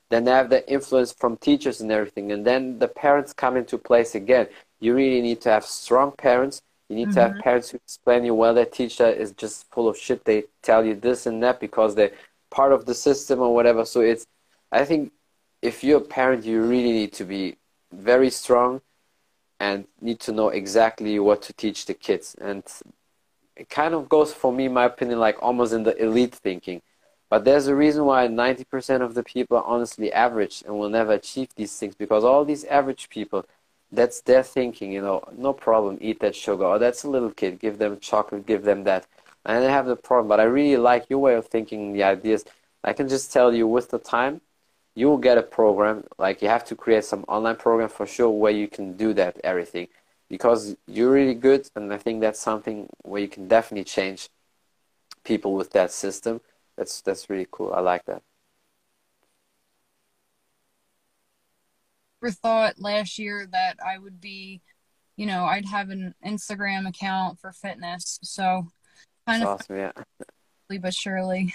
then 0.10 0.26
they 0.26 0.32
have 0.32 0.52
the 0.52 0.70
influence 0.72 1.12
from 1.12 1.38
teachers 1.38 1.82
and 1.82 1.92
everything. 1.92 2.32
And 2.32 2.46
then 2.46 2.78
the 2.78 2.88
parents 2.88 3.34
come 3.34 3.58
into 3.58 3.80
place 3.80 4.14
again. 4.14 4.48
You 4.80 4.94
really 4.94 5.22
need 5.22 5.42
to 5.42 5.50
have 5.50 5.66
strong 5.66 6.12
parents 6.12 6.62
you 6.90 6.96
need 6.96 7.10
mm-hmm. 7.10 7.14
to 7.16 7.22
have 7.22 7.32
mm-hmm. 7.32 7.42
parents 7.42 7.70
who 7.70 7.78
explain 7.78 8.26
you 8.26 8.36
well 8.36 8.54
their 8.54 8.66
teacher 8.66 9.08
is 9.08 9.32
just 9.32 9.70
full 9.72 9.88
of 9.88 9.98
shit. 9.98 10.24
They 10.26 10.44
tell 10.62 10.86
you 10.86 10.96
this 10.96 11.26
and 11.26 11.42
that 11.44 11.60
because 11.60 11.96
they're 11.96 12.12
part 12.52 12.72
of 12.72 12.86
the 12.86 12.94
system 12.94 13.40
or 13.40 13.54
whatever. 13.54 13.86
So 13.86 14.02
it's, 14.02 14.28
I 14.72 14.86
think, 14.86 15.12
if 15.62 15.84
you're 15.84 15.98
a 15.98 16.02
parent, 16.02 16.46
you 16.46 16.62
really 16.62 16.92
need 16.92 17.14
to 17.14 17.26
be 17.26 17.58
very 17.92 18.30
strong 18.30 18.82
and 19.60 19.88
need 20.00 20.20
to 20.20 20.32
know 20.32 20.50
exactly 20.50 21.18
what 21.18 21.42
to 21.44 21.54
teach 21.54 21.86
the 21.88 21.94
kids. 21.94 22.36
And 22.40 22.64
it 23.56 23.70
kind 23.70 23.94
of 23.94 24.10
goes 24.10 24.34
for 24.34 24.52
me, 24.52 24.68
my 24.68 24.86
opinion, 24.86 25.20
like 25.20 25.42
almost 25.42 25.74
in 25.74 25.84
the 25.84 25.96
elite 26.02 26.36
thinking. 26.36 26.82
But 27.30 27.46
there's 27.46 27.68
a 27.68 27.76
reason 27.76 28.06
why 28.06 28.28
90% 28.28 29.02
of 29.02 29.14
the 29.14 29.24
people 29.24 29.58
are 29.58 29.64
honestly 29.64 30.12
average 30.14 30.64
and 30.66 30.78
will 30.78 30.90
never 30.90 31.14
achieve 31.14 31.50
these 31.56 31.76
things 31.78 31.96
because 31.96 32.24
all 32.24 32.46
these 32.46 32.66
average 32.66 33.10
people 33.10 33.46
that's 33.92 34.22
their 34.22 34.44
thinking, 34.44 34.92
you 34.92 35.02
know, 35.02 35.24
no 35.38 35.54
problem, 35.54 35.98
eat 36.02 36.20
that 36.20 36.36
sugar. 36.36 36.66
Or 36.66 36.80
that's 36.80 37.04
a 37.04 37.10
little 37.10 37.32
kid, 37.32 37.60
give 37.60 37.78
them 37.78 38.00
chocolate, 38.00 38.46
give 38.46 38.64
them 38.64 38.84
that. 38.84 39.08
And 39.46 39.64
they 39.64 39.70
have 39.70 39.86
the 39.86 39.96
problem, 39.96 40.28
but 40.28 40.40
I 40.40 40.44
really 40.44 40.78
like 40.78 41.10
your 41.10 41.20
way 41.20 41.36
of 41.36 41.48
thinking, 41.48 41.94
the 41.94 42.04
ideas. 42.04 42.46
I 42.84 42.94
can 42.94 43.08
just 43.08 43.32
tell 43.32 43.54
you 43.54 43.68
with 43.68 43.90
the 43.90 44.00
time, 44.00 44.42
you 44.96 45.08
will 45.08 45.18
get 45.18 45.38
a 45.38 45.44
program, 45.44 46.06
like 46.18 46.42
you 46.42 46.48
have 46.48 46.66
to 46.66 46.76
create 46.76 47.04
some 47.06 47.26
online 47.28 47.58
program 47.58 47.90
for 47.90 48.08
sure 48.08 48.30
where 48.30 48.52
you 48.52 48.68
can 48.68 48.96
do 48.96 49.14
that, 49.14 49.38
everything. 49.44 49.88
Because 50.30 50.76
you're 50.88 51.12
really 51.12 51.36
good, 51.36 51.70
and 51.76 51.94
I 51.94 51.98
think 51.98 52.22
that's 52.22 52.40
something 52.40 52.88
where 53.04 53.22
you 53.22 53.28
can 53.28 53.48
definitely 53.48 53.84
change 53.86 54.30
people 55.24 55.54
with 55.54 55.72
that 55.72 55.92
system. 55.92 56.42
That's, 56.78 57.02
that's 57.02 57.30
really 57.30 57.48
cool. 57.52 57.74
I 57.74 57.82
like 57.82 58.06
that. 58.06 58.24
never 62.26 62.34
thought 62.34 62.80
last 62.80 63.20
year 63.20 63.48
that 63.52 63.78
I 63.86 63.98
would 63.98 64.20
be, 64.20 64.62
you 65.16 65.26
know, 65.26 65.46
I'd 65.46 65.66
have 65.66 65.90
an 65.90 66.16
Instagram 66.26 66.88
account 66.88 67.40
for 67.40 67.52
fitness. 67.52 68.20
So 68.24 68.68
kind 69.28 69.44
That's 69.44 69.52
of 69.52 69.62
awesome, 69.62 69.78
yeah. 69.78 69.92
but 70.82 70.94
surely. 70.94 71.54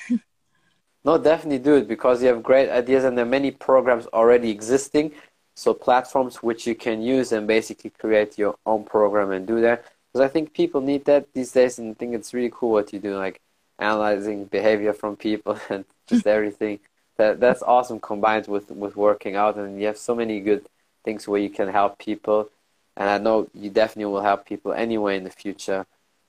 no, 1.05 1.19
definitely 1.19 1.59
do 1.59 1.75
it 1.75 1.89
because 1.89 2.23
you 2.23 2.29
have 2.29 2.43
great 2.43 2.69
ideas 2.71 3.05
and 3.05 3.19
there 3.19 3.25
are 3.25 3.29
many 3.29 3.51
programs 3.51 4.07
already 4.09 4.51
existing. 4.51 5.13
So 5.61 5.75
platforms 5.75 6.43
which 6.43 6.67
you 6.67 6.75
can 6.75 7.03
use 7.03 7.33
and 7.33 7.47
basically 7.47 7.91
create 7.91 8.39
your 8.39 8.57
own 8.65 8.83
program 8.85 9.31
and 9.31 9.47
do 9.47 9.61
that. 9.61 9.85
Because 10.07 10.25
I 10.27 10.33
think 10.33 10.55
people 10.55 10.81
need 10.81 11.05
that 11.05 11.35
these 11.35 11.53
days 11.53 11.79
and 11.79 11.91
I 11.91 11.95
think 11.99 12.15
it's 12.15 12.33
really 12.33 12.51
cool 12.51 12.71
what 12.71 12.95
you 12.95 12.99
do, 12.99 13.15
like 13.19 13.43
analyzing 13.79 14.47
behavior 14.47 14.95
from 14.95 15.17
people 15.17 15.61
and 15.69 15.85
just 16.07 16.27
everything 16.37 16.81
that 17.19 17.41
that's 17.41 17.63
awesome 17.63 18.01
combined 18.01 18.47
with 18.49 18.71
with 18.71 18.97
working 18.97 19.37
out 19.37 19.57
and 19.57 19.79
you 19.79 19.87
have 19.87 19.99
so 19.99 20.15
many 20.15 20.41
good 20.41 20.65
things 21.05 21.29
where 21.29 21.43
you 21.47 21.51
can 21.51 21.69
help 21.69 21.99
people 21.99 22.49
and 22.97 23.11
I 23.11 23.19
know 23.19 23.51
you 23.53 23.69
definitely 23.69 24.11
will 24.13 24.23
help 24.23 24.47
people 24.47 24.73
anyway 24.73 25.19
in 25.19 25.25
the 25.25 25.37
future, 25.45 25.85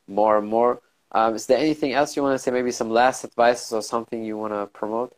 more 0.10 0.39
and 0.39 0.48
more. 0.48 0.82
Um, 1.13 1.36
is 1.36 1.46
there 1.46 1.58
anything 1.58 1.94
else 1.94 2.17
you 2.17 2.22
want 2.24 2.34
to 2.34 2.39
say? 2.39 2.52
Maybe 2.52 2.72
some 2.72 2.89
last 2.89 3.24
advice 3.24 3.72
or 3.72 3.82
something 3.82 4.26
you 4.26 4.38
want 4.38 4.52
to 4.52 4.65
promote? 4.67 5.15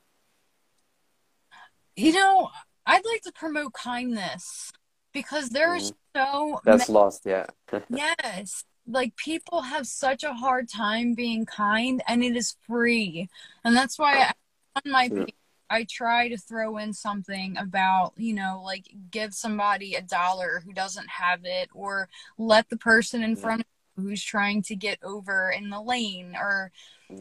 You 1.96 2.14
know, 2.14 2.50
I'd 2.86 3.06
like 3.06 3.22
to 3.24 3.32
promote 3.32 3.74
kindness 3.74 4.72
because 5.14 5.50
there's 5.50 5.92
mm. 5.92 5.96
so 6.16 6.60
that's 6.66 6.90
many, 6.90 7.00
lost, 7.00 7.24
yeah. 7.26 7.46
yes, 7.90 8.64
like 8.88 9.16
people 9.16 9.62
have 9.62 9.88
such 9.88 10.24
a 10.24 10.34
hard 10.34 10.70
time 10.70 11.14
being 11.14 11.46
kind, 11.46 12.04
and 12.08 12.24
it 12.24 12.36
is 12.36 12.56
free, 12.68 13.30
and 13.64 13.76
that's 13.76 13.98
why 13.98 14.18
I, 14.18 14.32
on 14.76 14.92
my 14.92 15.10
page 15.10 15.34
I 15.74 15.88
try 15.90 16.28
to 16.30 16.38
throw 16.38 16.78
in 16.78 16.94
something 16.94 17.58
about, 17.58 18.14
you 18.16 18.36
know, 18.36 18.62
like 18.64 18.86
give 19.10 19.34
somebody 19.34 19.96
a 19.96 20.04
dollar 20.04 20.62
who 20.64 20.72
doesn't 20.72 21.10
have 21.10 21.42
it, 21.46 21.70
or 21.74 22.10
let 22.38 22.70
the 22.70 22.78
person 22.78 23.24
in 23.24 23.36
front 23.36 23.62
of 23.62 23.68
you 23.98 24.10
who's 24.10 24.24
trying 24.24 24.62
to 24.64 24.76
get 24.76 25.00
over 25.04 25.50
in 25.50 25.72
the 25.72 25.82
lane, 25.82 26.36
or, 26.40 26.72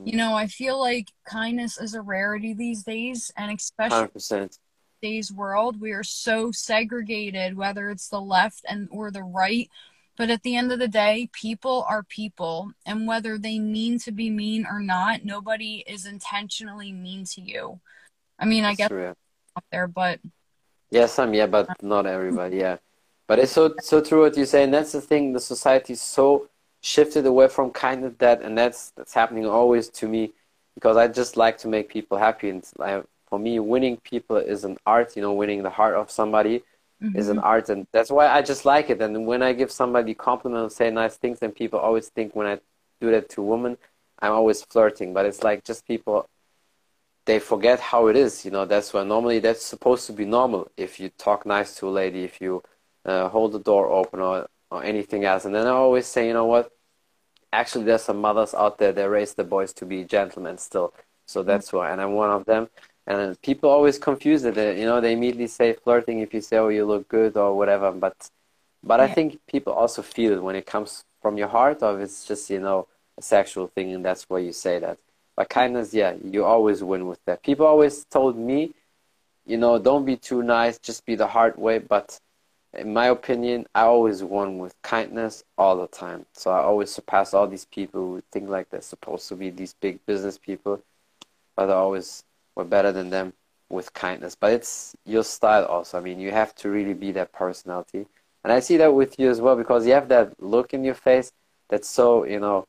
you 0.05 0.17
know, 0.17 0.35
I 0.35 0.49
feel 0.49 0.79
like 0.79 1.13
kindness 1.25 1.81
is 1.81 1.95
a 1.95 2.03
rarity 2.03 2.53
these 2.53 2.83
days, 2.83 3.31
and 3.39 3.51
especially 3.51 4.09
100%. 4.09 4.59
Today's 5.03 5.33
world, 5.33 5.81
we 5.81 5.91
are 5.91 6.05
so 6.05 6.53
segregated, 6.53 7.57
whether 7.57 7.91
it's 7.91 8.09
the 8.09 8.21
left 8.21 8.65
and 8.69 8.89
or 8.93 9.11
the 9.11 9.23
right. 9.23 9.69
But 10.17 10.31
at 10.31 10.43
the 10.43 10.57
end 10.57 10.71
of 10.71 10.79
the 10.79 10.89
day, 10.89 11.29
people 11.33 11.85
are 11.89 12.05
people, 12.05 12.71
and 12.87 13.09
whether 13.09 13.37
they 13.37 13.59
mean 13.59 13.99
to 14.01 14.13
be 14.13 14.31
mean 14.31 14.65
or 14.71 14.79
not, 14.79 15.25
nobody 15.25 15.83
is 15.87 16.07
intentionally 16.07 16.93
mean 16.93 17.25
to 17.35 17.41
you. 17.41 17.81
I 18.39 18.45
mean, 18.45 18.63
That's 18.63 18.75
I 18.75 18.77
guess 18.77 18.89
true, 18.89 19.07
out 19.57 19.65
there, 19.73 19.89
but 19.89 20.21
yeah, 20.91 21.07
some 21.07 21.35
yeah, 21.35 21.47
but 21.47 21.83
not 21.83 22.07
everybody. 22.07 22.59
Yeah, 22.59 22.77
but 23.27 23.39
it's 23.39 23.53
so 23.53 23.75
so 23.81 24.01
true 24.01 24.23
what 24.23 24.37
you 24.37 24.45
say, 24.45 24.63
and 24.63 24.73
that's 24.73 24.93
the 24.93 25.01
thing. 25.01 25.33
The 25.33 25.41
society 25.41 25.95
is 25.95 26.03
so 26.03 26.49
shifted 26.81 27.27
away 27.27 27.49
from 27.49 27.71
kindness 27.71 28.15
that, 28.19 28.43
and 28.43 28.57
that's 28.57 28.91
that's 28.91 29.15
happening 29.15 29.47
always 29.47 29.89
to 29.89 30.07
me 30.07 30.33
because 30.75 30.97
I 30.97 31.09
just 31.09 31.37
like 31.37 31.59
to 31.59 31.69
make 31.69 31.89
people 31.89 32.19
happy, 32.19 32.51
and 32.51 32.65
like, 32.77 33.05
for 33.33 33.39
me, 33.39 33.59
winning 33.61 33.97
people 33.97 34.37
is 34.37 34.63
an 34.65 34.77
art. 34.85 35.17
You 35.17 35.23
know, 35.23 35.33
winning 35.33 35.63
the 35.63 35.71
heart 35.71 35.95
of 35.95 36.11
somebody 36.11 36.63
mm-hmm. 37.03 37.17
is 37.17 37.31
an 37.31 37.39
mm-hmm. 37.39 37.47
art, 37.47 37.71
and 37.71 37.87
that's 37.91 38.11
why 38.11 38.29
I 38.29 38.43
just 38.43 38.67
like 38.67 38.91
it. 38.91 39.01
And 39.01 39.27
when 39.27 39.43
I 39.43 39.55
give 39.55 39.73
somebody 39.73 40.13
compliments, 40.13 40.77
say 40.77 40.91
nice 40.91 41.17
things, 41.17 41.39
and 41.41 41.55
people 41.55 41.79
always 41.79 42.11
think 42.11 42.37
when 42.37 42.47
I 42.47 42.61
do 43.01 43.11
that 43.11 43.31
to 43.31 43.41
women, 43.41 43.79
I'm 44.19 44.33
always 44.33 44.61
flirting. 44.63 45.15
But 45.15 45.25
it's 45.25 45.43
like 45.43 45.65
just 45.65 45.87
people 45.87 46.29
they 47.25 47.39
forget 47.39 47.81
how 47.81 48.09
it 48.09 48.17
is. 48.17 48.45
You 48.45 48.51
know, 48.51 48.67
that's 48.67 48.93
why 48.93 49.03
normally 49.03 49.39
that's 49.39 49.65
supposed 49.65 50.07
to 50.09 50.13
be 50.13 50.27
normal. 50.27 50.71
If 50.77 51.01
you 51.01 51.09
talk 51.09 51.47
nice 51.47 51.75
to 51.77 51.89
a 51.89 51.93
lady, 52.03 52.25
if 52.25 52.39
you 52.39 52.63
uh, 53.07 53.31
hold 53.31 53.53
the 53.53 53.61
door 53.61 53.91
open 53.91 54.21
or, 54.21 54.47
or 54.71 54.85
anything 54.85 55.25
else. 55.25 55.47
And 55.47 55.55
then 55.55 55.67
I 55.67 55.71
always 55.71 56.07
say, 56.07 56.27
you 56.27 56.35
know 56.35 56.45
what? 56.45 56.71
Actually, 57.51 57.85
there's 57.87 58.03
some 58.03 58.21
mothers 58.21 58.53
out 58.53 58.77
there 58.77 58.93
that 58.93 59.09
raise 59.09 59.33
the 59.33 59.45
boys 59.45 59.73
to 59.75 59.87
be 59.87 60.05
gentlemen 60.05 60.59
still. 60.59 60.93
So 61.27 61.41
mm-hmm. 61.41 61.49
that's 61.49 61.73
why, 61.73 61.91
and 61.91 61.99
I'm 61.99 62.13
one 62.13 62.31
of 62.31 62.45
them. 62.45 62.69
And 63.07 63.41
people 63.43 63.69
always 63.71 63.99
confuse 63.99 64.45
it. 64.45 64.57
You 64.57 64.87
know, 64.87 65.01
they 65.01 65.13
immediately 65.13 65.49
say 65.49 65.73
flirting 65.73 66.21
if 66.21 66.33
you 66.33 66.41
say, 66.41 66.59
"Oh, 66.59 66.69
you 66.69 66.85
look 66.85 67.09
good" 67.09 67.37
or 67.37 67.57
whatever. 67.57 67.91
But, 67.93 68.31
but 68.83 69.01
yeah. 69.01 69.07
I 69.07 69.09
think 69.15 69.41
people 69.47 69.73
also 69.73 70.03
feel 70.03 70.33
it 70.33 70.43
when 70.43 70.57
it 70.57 70.67
comes 70.67 71.05
from 71.21 71.37
your 71.37 71.49
heart, 71.49 71.83
or 71.83 71.97
if 71.97 72.05
it's 72.05 72.25
just 72.27 72.49
you 72.51 72.61
know 72.61 72.87
a 73.19 73.23
sexual 73.23 73.67
thing, 73.69 73.93
and 73.93 74.05
that's 74.05 74.29
why 74.29 74.39
you 74.39 74.53
say 74.53 74.79
that. 74.79 74.99
But 75.37 75.49
kindness, 75.49 75.93
yeah, 75.95 76.15
you 76.23 76.45
always 76.45 76.83
win 76.85 77.07
with 77.07 77.25
that. 77.25 77.43
People 77.43 77.67
always 77.67 78.05
told 78.05 78.37
me, 78.37 78.75
you 79.47 79.57
know, 79.57 79.79
don't 79.79 80.05
be 80.05 80.17
too 80.17 80.43
nice, 80.43 80.79
just 80.79 81.05
be 81.07 81.15
the 81.15 81.27
hard 81.27 81.57
way. 81.57 81.79
But 81.79 82.21
in 82.75 82.93
my 82.93 83.07
opinion, 83.07 83.67
I 83.75 83.83
always 83.83 84.23
won 84.23 84.59
with 84.59 84.81
kindness 84.83 85.45
all 85.59 85.77
the 85.77 85.89
time. 85.89 86.27
So 86.35 86.51
I 86.51 86.61
always 86.61 86.91
surpass 86.91 87.35
all 87.35 87.47
these 87.49 87.65
people 87.65 88.01
who 88.01 88.23
think 88.31 88.49
like 88.49 88.71
they're 88.71 88.81
supposed 88.81 89.29
to 89.29 89.37
be 89.37 89.51
these 89.51 89.75
big 89.75 90.05
business 90.07 90.39
people, 90.39 90.83
but 91.57 91.71
I 91.71 91.75
always 91.75 92.25
were 92.55 92.65
better 92.65 92.93
than 92.93 93.11
them 93.11 93.33
with 93.69 93.93
kindness. 93.95 94.35
But 94.35 94.53
it's 94.53 94.95
your 95.05 95.25
style 95.25 95.65
also. 95.65 95.99
I 95.99 96.01
mean, 96.01 96.21
you 96.21 96.31
have 96.31 96.55
to 96.57 96.71
really 96.71 96.95
be 96.95 97.13
that 97.13 97.33
personality. 97.33 98.07
And 98.45 98.53
I 98.53 98.61
see 98.61 98.77
that 98.79 98.95
with 98.95 99.19
you 99.19 99.31
as 99.31 99.41
well 99.41 99.57
because 99.57 99.87
you 99.87 99.93
have 99.93 100.09
that 100.09 100.41
look 100.43 100.75
in 100.75 100.85
your 100.85 100.95
face 100.95 101.33
that's 101.69 101.89
so, 101.89 102.25
you 102.25 102.41
know, 102.41 102.67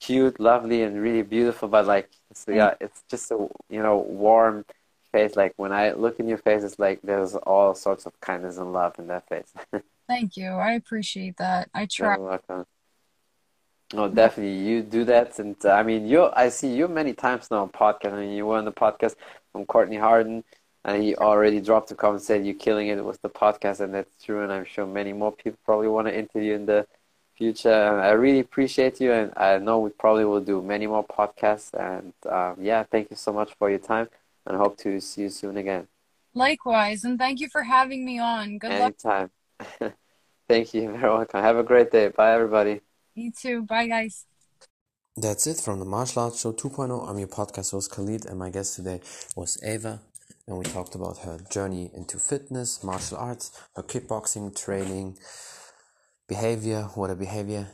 cute, 0.00 0.40
lovely, 0.40 0.82
and 0.82 1.00
really 1.00 1.22
beautiful. 1.22 1.68
But 1.68 1.86
like, 1.86 2.10
it's, 2.30 2.44
yeah, 2.48 2.70
mm. 2.70 2.76
it's 2.80 3.02
just 3.08 3.30
a 3.30 3.48
you 3.68 3.82
know 3.82 3.98
warm 3.98 4.64
face. 5.12 5.36
Like 5.36 5.52
when 5.56 5.72
I 5.72 5.92
look 5.92 6.18
in 6.20 6.28
your 6.28 6.38
face, 6.38 6.62
it's 6.62 6.78
like 6.78 7.00
there's 7.02 7.34
all 7.34 7.74
sorts 7.74 8.06
of 8.06 8.18
kindness 8.20 8.56
and 8.56 8.72
love 8.72 8.98
in 8.98 9.08
that 9.08 9.28
face. 9.28 9.52
Thank 10.08 10.36
you. 10.36 10.48
I 10.48 10.72
appreciate 10.72 11.36
that. 11.36 11.68
I 11.74 11.86
try. 11.86 12.16
Oh, 13.94 14.08
definitely. 14.08 14.58
You 14.58 14.82
do 14.82 15.04
that, 15.06 15.38
and 15.38 15.56
uh, 15.64 15.70
I 15.70 15.82
mean, 15.82 16.06
you. 16.06 16.28
I 16.34 16.50
see 16.50 16.68
you 16.68 16.88
many 16.88 17.14
times 17.14 17.50
now 17.50 17.62
on 17.62 17.70
podcast. 17.70 18.12
I 18.12 18.20
mean, 18.20 18.36
you 18.36 18.44
were 18.44 18.58
on 18.58 18.66
the 18.66 18.72
podcast 18.72 19.14
from 19.50 19.64
Courtney 19.64 19.96
Harden, 19.96 20.44
and 20.84 21.02
he 21.02 21.16
already 21.16 21.60
dropped 21.60 21.90
a 21.90 21.94
comment 21.94 22.22
said 22.22 22.44
you're 22.44 22.54
killing 22.54 22.88
it 22.88 23.02
with 23.02 23.20
the 23.22 23.30
podcast, 23.30 23.80
and 23.80 23.94
that's 23.94 24.22
true. 24.22 24.42
And 24.42 24.52
I'm 24.52 24.66
sure 24.66 24.86
many 24.86 25.14
more 25.14 25.32
people 25.32 25.58
probably 25.64 25.88
want 25.88 26.06
to 26.06 26.16
interview 26.16 26.54
in 26.54 26.66
the 26.66 26.86
future. 27.34 27.72
I 27.72 28.10
really 28.10 28.40
appreciate 28.40 29.00
you, 29.00 29.12
and 29.12 29.32
I 29.38 29.56
know 29.58 29.78
we 29.78 29.90
probably 29.90 30.26
will 30.26 30.42
do 30.42 30.60
many 30.60 30.86
more 30.86 31.06
podcasts. 31.06 31.72
And 31.72 32.12
um, 32.30 32.56
yeah, 32.62 32.82
thank 32.82 33.10
you 33.10 33.16
so 33.16 33.32
much 33.32 33.54
for 33.58 33.70
your 33.70 33.78
time, 33.78 34.10
and 34.44 34.54
I 34.54 34.58
hope 34.58 34.76
to 34.78 35.00
see 35.00 35.22
you 35.22 35.30
soon 35.30 35.56
again. 35.56 35.88
Likewise, 36.34 37.04
and 37.04 37.18
thank 37.18 37.40
you 37.40 37.48
for 37.48 37.62
having 37.62 38.04
me 38.04 38.18
on. 38.18 38.58
Good 38.58 38.70
Anytime. 38.70 39.30
luck. 39.80 39.94
thank 40.48 40.74
you. 40.74 40.82
You're 40.82 41.00
welcome. 41.00 41.42
Have 41.42 41.56
a 41.56 41.62
great 41.62 41.90
day. 41.90 42.08
Bye, 42.08 42.34
everybody. 42.34 42.82
You 43.18 43.32
too. 43.32 43.62
Bye, 43.62 43.88
guys. 43.88 44.26
That's 45.16 45.48
it 45.48 45.56
from 45.56 45.80
the 45.80 45.84
Martial 45.84 46.22
Arts 46.22 46.40
Show 46.40 46.52
2.0. 46.52 47.08
I'm 47.08 47.18
your 47.18 47.26
podcast 47.26 47.72
host 47.72 47.90
Khalid, 47.90 48.26
and 48.26 48.38
my 48.38 48.48
guest 48.48 48.76
today 48.76 49.00
was 49.34 49.58
Ava. 49.64 50.00
And 50.46 50.56
we 50.56 50.64
talked 50.64 50.94
about 50.94 51.18
her 51.18 51.40
journey 51.50 51.90
into 51.92 52.16
fitness, 52.18 52.84
martial 52.84 53.18
arts, 53.18 53.50
her 53.74 53.82
kickboxing 53.82 54.54
training, 54.56 55.18
behavior, 56.28 56.82
what 56.94 57.10
a 57.10 57.16
behavior 57.16 57.66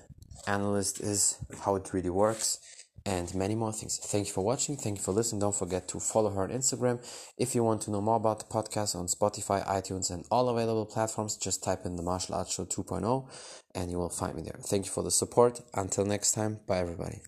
analyst 0.47 1.01
is, 1.01 1.37
how 1.61 1.77
it 1.77 1.93
really 1.93 2.09
works, 2.09 2.59
and 3.07 3.35
many 3.35 3.55
more 3.55 3.73
things. 3.73 3.99
Thank 3.99 4.29
you 4.29 4.33
for 4.33 4.45
watching. 4.45 4.77
Thank 4.77 4.99
you 4.99 5.03
for 5.05 5.13
listening. 5.13 5.41
Don't 5.41 5.55
forget 5.55 5.89
to 5.89 6.01
follow 6.01 6.31
her 6.31 6.43
on 6.43 6.51
Instagram. 6.51 7.05
If 7.37 7.55
you 7.55 7.63
want 7.63 7.83
to 7.83 7.91
know 7.91 8.01
more 8.01 8.17
about 8.17 8.39
the 8.39 8.47
podcast 8.47 8.97
on 8.97 9.07
Spotify, 9.07 9.67
iTunes, 9.67 10.11
and 10.11 10.25
all 10.31 10.49
available 10.49 10.87
platforms, 10.87 11.37
just 11.37 11.63
type 11.63 11.85
in 11.85 11.97
the 11.97 12.03
Martial 12.03 12.35
Arts 12.35 12.55
Show 12.55 12.65
2.0 12.65 13.29
and 13.75 13.91
you 13.91 13.99
will 13.99 14.09
find 14.09 14.37
me 14.37 14.43
there. 14.43 14.59
Thank 14.63 14.87
you 14.87 14.93
for 14.93 15.03
the 15.03 15.11
support. 15.11 15.61
Until 15.75 16.05
next 16.07 16.33
time, 16.33 16.61
bye 16.67 16.79
everybody. 16.79 17.21